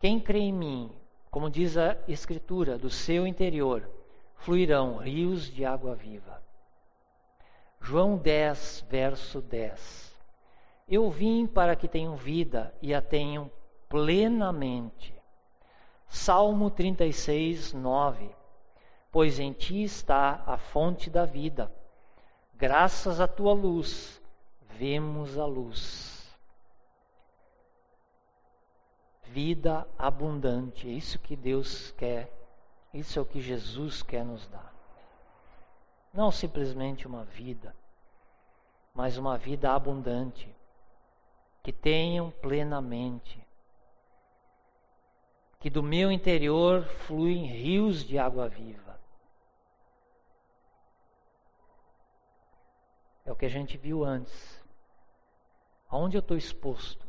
Quem 0.00 0.20
crê 0.20 0.40
em 0.40 0.52
mim, 0.52 0.92
como 1.30 1.48
diz 1.48 1.76
a 1.76 1.96
Escritura, 2.06 2.76
do 2.76 2.90
seu 2.90 3.26
interior 3.26 3.88
fluirão 4.36 4.98
rios 4.98 5.50
de 5.50 5.64
água 5.64 5.94
viva. 5.94 6.42
João 7.80 8.16
10, 8.16 8.86
verso 8.88 9.40
10. 9.40 10.14
Eu 10.86 11.10
vim 11.10 11.46
para 11.46 11.74
que 11.74 11.88
tenham 11.88 12.14
vida 12.16 12.74
e 12.82 12.94
a 12.94 13.00
tenham 13.00 13.50
plenamente. 13.88 15.14
Salmo 16.08 16.70
36, 16.70 17.72
9. 17.72 18.30
Pois 19.10 19.38
em 19.38 19.52
ti 19.52 19.82
está 19.82 20.42
a 20.46 20.58
fonte 20.58 21.08
da 21.08 21.24
vida. 21.24 21.72
Graças 22.56 23.20
à 23.20 23.28
tua 23.28 23.52
luz, 23.52 24.20
vemos 24.78 25.38
a 25.38 25.46
luz. 25.46 26.14
vida 29.34 29.84
abundante. 29.98 30.88
É 30.88 30.92
isso 30.92 31.18
que 31.18 31.34
Deus 31.34 31.90
quer, 31.98 32.32
isso 32.94 33.18
é 33.18 33.22
o 33.22 33.26
que 33.26 33.40
Jesus 33.40 34.00
quer 34.00 34.24
nos 34.24 34.46
dar. 34.46 34.72
Não 36.12 36.30
simplesmente 36.30 37.04
uma 37.08 37.24
vida, 37.24 37.74
mas 38.94 39.18
uma 39.18 39.36
vida 39.36 39.72
abundante, 39.72 40.48
que 41.64 41.72
tenham 41.72 42.30
plenamente. 42.30 43.44
Que 45.58 45.68
do 45.68 45.82
meu 45.82 46.12
interior 46.12 46.84
fluem 46.84 47.46
rios 47.46 48.04
de 48.04 48.16
água 48.16 48.48
viva. 48.48 48.83
É 53.24 53.32
o 53.32 53.36
que 53.36 53.46
a 53.46 53.48
gente 53.48 53.76
viu 53.76 54.04
antes. 54.04 54.62
Aonde 55.88 56.16
eu 56.16 56.20
estou 56.20 56.36
exposto? 56.36 57.06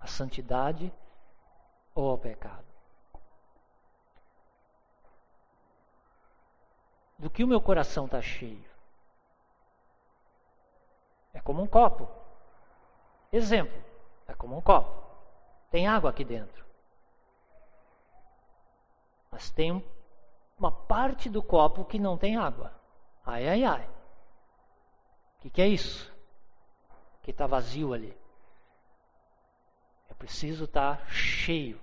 A 0.00 0.06
santidade 0.06 0.92
ou 1.94 2.10
ao 2.10 2.18
pecado? 2.18 2.64
Do 7.18 7.28
que 7.28 7.44
o 7.44 7.46
meu 7.46 7.60
coração 7.60 8.06
está 8.06 8.22
cheio? 8.22 8.64
É 11.34 11.40
como 11.40 11.62
um 11.62 11.66
copo. 11.66 12.08
Exemplo: 13.30 13.78
é 14.26 14.34
como 14.34 14.56
um 14.56 14.62
copo. 14.62 15.04
Tem 15.70 15.86
água 15.86 16.10
aqui 16.10 16.24
dentro. 16.24 16.64
Mas 19.30 19.50
tem 19.50 19.84
uma 20.58 20.72
parte 20.72 21.28
do 21.28 21.42
copo 21.42 21.84
que 21.84 21.98
não 21.98 22.16
tem 22.16 22.36
água. 22.36 22.72
Ai, 23.24 23.48
ai, 23.48 23.64
ai. 23.64 23.99
O 25.40 25.42
que, 25.42 25.48
que 25.48 25.62
é 25.62 25.68
isso? 25.68 26.12
Que 27.22 27.30
está 27.30 27.46
vazio 27.46 27.94
ali. 27.94 28.14
Eu 30.10 30.14
preciso 30.16 30.64
estar 30.64 30.98
tá 30.98 31.06
cheio 31.06 31.80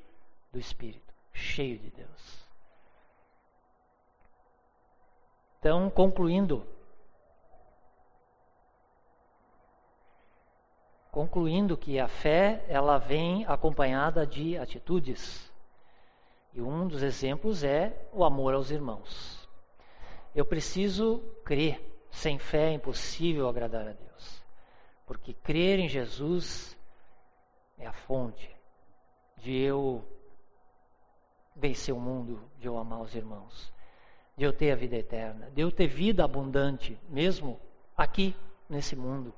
do 0.51 0.59
Espírito, 0.59 1.11
cheio 1.33 1.79
de 1.79 1.89
Deus. 1.89 2.47
Então, 5.59 5.89
concluindo, 5.89 6.63
concluindo 11.11 11.75
que 11.75 11.99
a 11.99 12.07
fé 12.07 12.63
ela 12.69 12.99
vem 12.99 13.43
acompanhada 13.47 14.25
de 14.25 14.55
atitudes. 14.55 15.51
E 16.53 16.61
um 16.61 16.87
dos 16.87 17.01
exemplos 17.01 17.63
é 17.63 18.07
o 18.13 18.23
amor 18.23 18.53
aos 18.53 18.69
irmãos. 18.69 19.49
Eu 20.35 20.45
preciso 20.45 21.23
crer. 21.43 21.86
Sem 22.17 22.39
fé 22.39 22.69
é 22.69 22.73
impossível 22.73 23.47
agradar 23.47 23.87
a 23.87 23.91
Deus. 23.91 24.43
Porque 25.05 25.33
crer 25.33 25.77
em 25.77 25.87
Jesus 25.87 26.75
é 27.77 27.85
a 27.85 27.93
fonte 27.93 28.49
de 29.37 29.55
eu 29.55 30.03
vencer 31.55 31.93
o 31.93 31.99
mundo, 31.99 32.41
de 32.57 32.67
eu 32.67 32.75
amar 32.75 33.01
os 33.01 33.13
irmãos, 33.13 33.71
de 34.35 34.43
eu 34.43 34.51
ter 34.51 34.71
a 34.71 34.75
vida 34.75 34.95
eterna, 34.95 35.51
de 35.51 35.61
eu 35.61 35.71
ter 35.71 35.85
vida 35.85 36.25
abundante, 36.25 36.99
mesmo 37.07 37.59
aqui 37.95 38.35
nesse 38.67 38.95
mundo. 38.95 39.31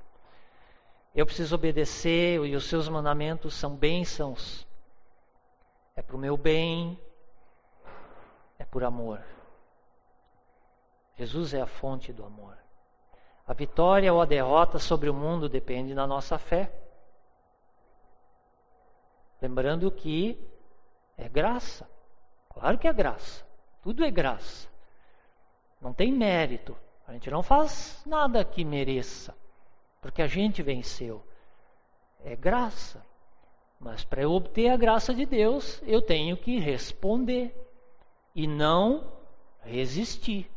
Eu 1.14 1.26
preciso 1.26 1.56
obedecer 1.56 2.46
e 2.46 2.56
os 2.56 2.64
seus 2.64 2.88
mandamentos 2.88 3.56
são 3.56 3.76
bênçãos. 3.76 4.66
É 5.98 6.02
para 6.02 6.16
o 6.16 6.20
meu 6.20 6.38
bem, 6.38 6.98
é 8.58 8.64
por 8.64 8.86
amor. 8.86 9.22
Jesus 11.18 11.54
é 11.54 11.60
a 11.60 11.68
fonte 11.68 12.14
do 12.14 12.24
amor. 12.24 12.58
A 13.50 13.54
vitória 13.56 14.14
ou 14.14 14.22
a 14.22 14.26
derrota 14.26 14.78
sobre 14.78 15.10
o 15.10 15.14
mundo 15.14 15.50
depende 15.50 15.96
da 15.96 16.06
nossa 16.06 16.38
fé. 16.38 16.72
Lembrando 19.42 19.90
que 19.90 20.40
é 21.18 21.28
graça. 21.28 21.90
Claro 22.48 22.78
que 22.78 22.88
é 22.88 22.94
graça. 22.94 23.44
Tudo 23.82 24.06
é 24.06 24.12
graça. 24.12 24.70
Não 25.82 25.92
tem 25.92 26.12
mérito. 26.12 26.78
A 27.08 27.14
gente 27.14 27.32
não 27.32 27.42
faz 27.42 28.04
nada 28.06 28.46
que 28.46 28.64
mereça, 28.64 29.36
porque 30.00 30.22
a 30.22 30.28
gente 30.28 30.62
venceu. 30.62 31.26
É 32.24 32.36
graça. 32.36 33.04
Mas 33.80 34.06
para 34.06 34.22
eu 34.22 34.32
obter 34.32 34.70
a 34.70 34.78
graça 34.78 35.12
de 35.12 35.26
Deus, 35.26 35.82
eu 35.88 36.04
tenho 36.04 36.38
que 36.38 36.60
responder 36.60 37.52
e 38.36 38.46
não 38.46 39.12
resistir. 39.64 40.48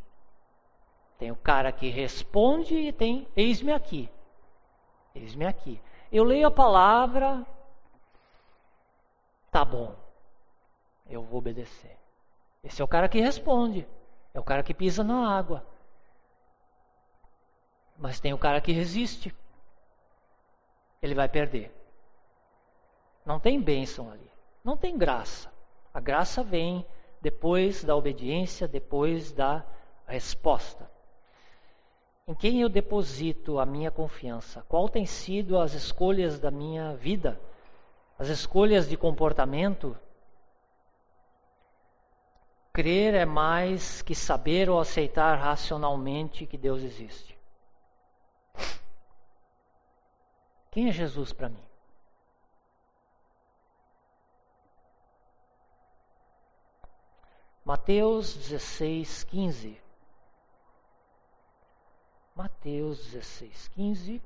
Tem 1.18 1.30
o 1.30 1.36
cara 1.36 1.70
que 1.72 1.88
responde 1.88 2.74
e 2.74 2.92
tem 2.92 3.28
eis-me 3.36 3.72
aqui. 3.72 4.10
Eis-me 5.14 5.46
aqui. 5.46 5.80
Eu 6.10 6.24
leio 6.24 6.46
a 6.46 6.50
palavra, 6.50 7.46
tá 9.50 9.64
bom 9.64 10.02
eu 11.14 11.22
vou 11.22 11.38
obedecer. 11.38 11.96
Esse 12.64 12.80
é 12.80 12.84
o 12.84 12.88
cara 12.88 13.08
que 13.08 13.20
responde, 13.20 13.86
é 14.32 14.40
o 14.40 14.44
cara 14.44 14.62
que 14.62 14.74
pisa 14.74 15.02
na 15.02 15.36
água. 15.36 15.66
Mas 17.96 18.20
tem 18.20 18.32
o 18.32 18.38
cara 18.38 18.60
que 18.60 18.72
resiste, 18.72 19.34
ele 21.00 21.14
vai 21.14 21.28
perder. 21.28 21.72
Não 23.24 23.38
tem 23.38 23.60
bênção 23.60 24.10
ali, 24.10 24.30
não 24.64 24.76
tem 24.76 24.96
graça. 24.96 25.52
A 25.92 26.00
graça 26.00 26.42
vem 26.42 26.86
depois 27.20 27.84
da 27.84 27.94
obediência, 27.94 28.66
depois 28.66 29.32
da 29.32 29.64
resposta. 30.06 30.90
Em 32.32 32.34
quem 32.34 32.62
eu 32.62 32.68
deposito 32.70 33.58
a 33.58 33.66
minha 33.66 33.90
confiança? 33.90 34.64
Qual 34.66 34.88
tem 34.88 35.04
sido 35.04 35.58
as 35.58 35.74
escolhas 35.74 36.40
da 36.40 36.50
minha 36.50 36.96
vida? 36.96 37.38
As 38.18 38.28
escolhas 38.28 38.88
de 38.88 38.96
comportamento 38.96 39.94
Crer 42.72 43.12
é 43.12 43.26
mais 43.26 44.00
que 44.00 44.14
saber 44.14 44.70
ou 44.70 44.80
aceitar 44.80 45.34
racionalmente 45.38 46.46
que 46.46 46.56
Deus 46.56 46.82
existe. 46.82 47.38
Quem 50.70 50.88
é 50.88 50.90
Jesus 50.90 51.34
para 51.34 51.50
mim? 51.50 51.62
Mateus 57.62 58.34
16, 58.34 59.24
15. 59.24 59.81
Mateus 62.34 63.04
16, 63.10 63.68
15. 63.68 64.22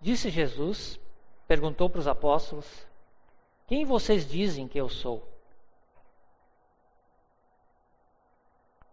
Disse 0.00 0.30
Jesus, 0.30 0.98
perguntou 1.46 1.90
para 1.90 2.00
os 2.00 2.08
apóstolos: 2.08 2.66
Quem 3.66 3.84
vocês 3.84 4.26
dizem 4.26 4.66
que 4.66 4.80
eu 4.80 4.88
sou? 4.88 5.37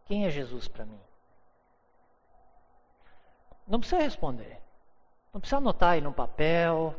Quem 0.06 0.26
é 0.26 0.30
Jesus 0.30 0.68
para 0.68 0.86
mim? 0.86 1.00
Não 3.68 3.80
precisa 3.80 4.02
responder. 4.02 4.62
Não 5.34 5.40
precisa 5.42 5.58
anotar 5.58 5.94
aí 5.94 6.02
no 6.02 6.14
papel. 6.14 6.96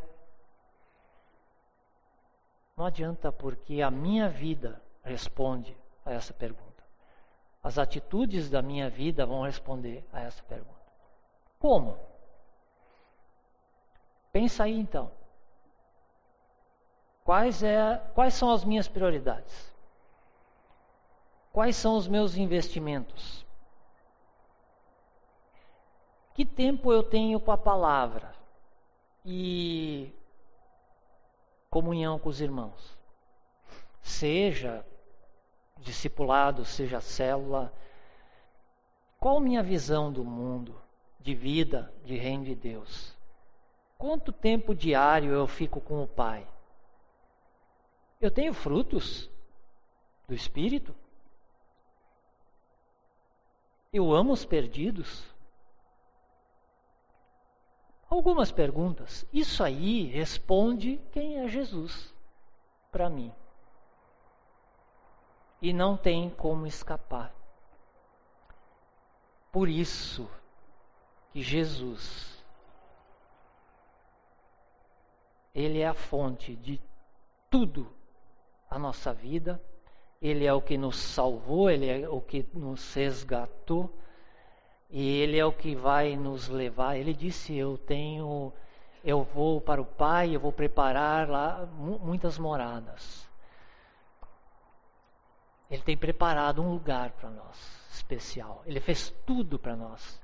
Não 2.76 2.84
adianta, 2.84 3.30
porque 3.32 3.80
a 3.80 3.90
minha 3.90 4.28
vida 4.28 4.82
responde 5.02 5.76
a 6.04 6.12
essa 6.12 6.34
pergunta. 6.34 6.84
As 7.62 7.78
atitudes 7.78 8.50
da 8.50 8.60
minha 8.60 8.90
vida 8.90 9.24
vão 9.24 9.42
responder 9.42 10.04
a 10.12 10.20
essa 10.20 10.42
pergunta. 10.42 10.74
Como? 11.58 11.98
Pensa 14.32 14.64
aí 14.64 14.78
então. 14.78 15.10
Quais, 17.24 17.62
é, 17.62 17.96
quais 18.14 18.34
são 18.34 18.52
as 18.52 18.64
minhas 18.64 18.86
prioridades? 18.86 19.74
Quais 21.56 21.74
são 21.74 21.96
os 21.96 22.06
meus 22.06 22.36
investimentos? 22.36 23.42
Que 26.34 26.44
tempo 26.44 26.92
eu 26.92 27.02
tenho 27.02 27.40
com 27.40 27.50
a 27.50 27.56
palavra 27.56 28.34
e 29.24 30.12
comunhão 31.70 32.18
com 32.18 32.28
os 32.28 32.42
irmãos? 32.42 32.98
Seja 34.02 34.84
discipulado, 35.78 36.62
seja 36.62 37.00
célula. 37.00 37.72
Qual 39.18 39.40
minha 39.40 39.62
visão 39.62 40.12
do 40.12 40.22
mundo, 40.22 40.78
de 41.18 41.34
vida, 41.34 41.90
de 42.04 42.18
reino 42.18 42.44
de 42.44 42.54
Deus? 42.54 43.16
Quanto 43.96 44.30
tempo 44.30 44.74
diário 44.74 45.32
eu 45.32 45.46
fico 45.46 45.80
com 45.80 46.02
o 46.02 46.06
Pai? 46.06 46.46
Eu 48.20 48.30
tenho 48.30 48.52
frutos 48.52 49.30
do 50.28 50.34
Espírito? 50.34 50.94
Eu 53.96 54.12
amo 54.12 54.34
os 54.34 54.44
perdidos? 54.44 55.24
Algumas 58.10 58.52
perguntas. 58.52 59.26
Isso 59.32 59.64
aí 59.64 60.04
responde 60.04 61.00
quem 61.12 61.38
é 61.38 61.48
Jesus 61.48 62.14
para 62.92 63.08
mim. 63.08 63.32
E 65.62 65.72
não 65.72 65.96
tem 65.96 66.28
como 66.28 66.66
escapar. 66.66 67.34
Por 69.50 69.66
isso 69.66 70.28
que 71.32 71.40
Jesus 71.40 72.44
ele 75.54 75.80
é 75.80 75.88
a 75.88 75.94
fonte 75.94 76.54
de 76.54 76.82
tudo 77.48 77.90
a 78.68 78.78
nossa 78.78 79.14
vida. 79.14 79.58
Ele 80.20 80.46
é 80.46 80.52
o 80.52 80.62
que 80.62 80.78
nos 80.78 80.96
salvou, 80.96 81.70
ele 81.70 81.88
é 81.88 82.08
o 82.08 82.20
que 82.20 82.46
nos 82.54 82.94
resgatou 82.94 83.90
e 84.90 85.20
ele 85.20 85.38
é 85.38 85.44
o 85.44 85.52
que 85.52 85.74
vai 85.74 86.16
nos 86.16 86.48
levar. 86.48 86.96
Ele 86.96 87.12
disse: 87.12 87.54
"Eu 87.54 87.76
tenho 87.78 88.52
eu 89.04 89.22
vou 89.22 89.60
para 89.60 89.80
o 89.80 89.84
Pai, 89.84 90.34
eu 90.34 90.40
vou 90.40 90.52
preparar 90.52 91.28
lá 91.28 91.66
muitas 91.76 92.38
moradas". 92.38 93.28
Ele 95.70 95.82
tem 95.82 95.96
preparado 95.96 96.62
um 96.62 96.72
lugar 96.72 97.10
para 97.12 97.30
nós 97.30 97.86
especial. 97.92 98.62
Ele 98.66 98.80
fez 98.80 99.10
tudo 99.26 99.58
para 99.58 99.76
nós. 99.76 100.20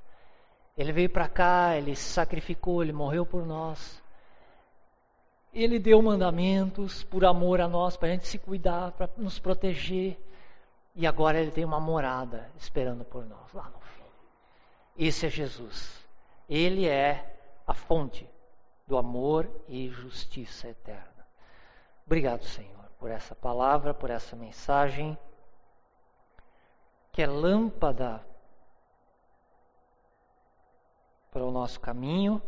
Ele 0.77 0.91
veio 0.91 1.09
para 1.09 1.27
cá, 1.27 1.77
ele 1.77 1.95
se 1.95 2.11
sacrificou, 2.13 2.81
ele 2.81 2.93
morreu 2.93 3.25
por 3.25 3.45
nós. 3.45 4.02
Ele 5.53 5.77
deu 5.77 6.01
mandamentos 6.01 7.03
por 7.03 7.23
amor 7.23 7.61
a 7.61 7.67
nós, 7.67 7.95
para 7.95 8.07
a 8.07 8.11
gente 8.11 8.27
se 8.27 8.39
cuidar, 8.39 8.91
para 8.93 9.07
nos 9.17 9.37
proteger. 9.37 10.17
E 10.95 11.05
agora 11.05 11.39
Ele 11.39 11.51
tem 11.51 11.63
uma 11.63 11.79
morada 11.79 12.49
esperando 12.57 13.05
por 13.05 13.23
nós 13.25 13.53
lá 13.53 13.69
no 13.69 13.79
fim. 13.79 14.03
Esse 14.97 15.27
é 15.27 15.29
Jesus. 15.29 16.03
Ele 16.49 16.87
é 16.87 17.37
a 17.67 17.73
fonte 17.73 18.27
do 18.87 18.97
amor 18.97 19.49
e 19.67 19.89
justiça 19.89 20.69
eterna. 20.69 21.25
Obrigado, 22.05 22.43
Senhor, 22.43 22.89
por 22.99 23.11
essa 23.11 23.35
palavra, 23.35 23.93
por 23.93 24.09
essa 24.09 24.35
mensagem, 24.35 25.17
que 27.11 27.21
é 27.21 27.27
lâmpada 27.27 28.25
para 31.31 31.43
o 31.43 31.51
nosso 31.51 31.79
caminho 31.79 32.41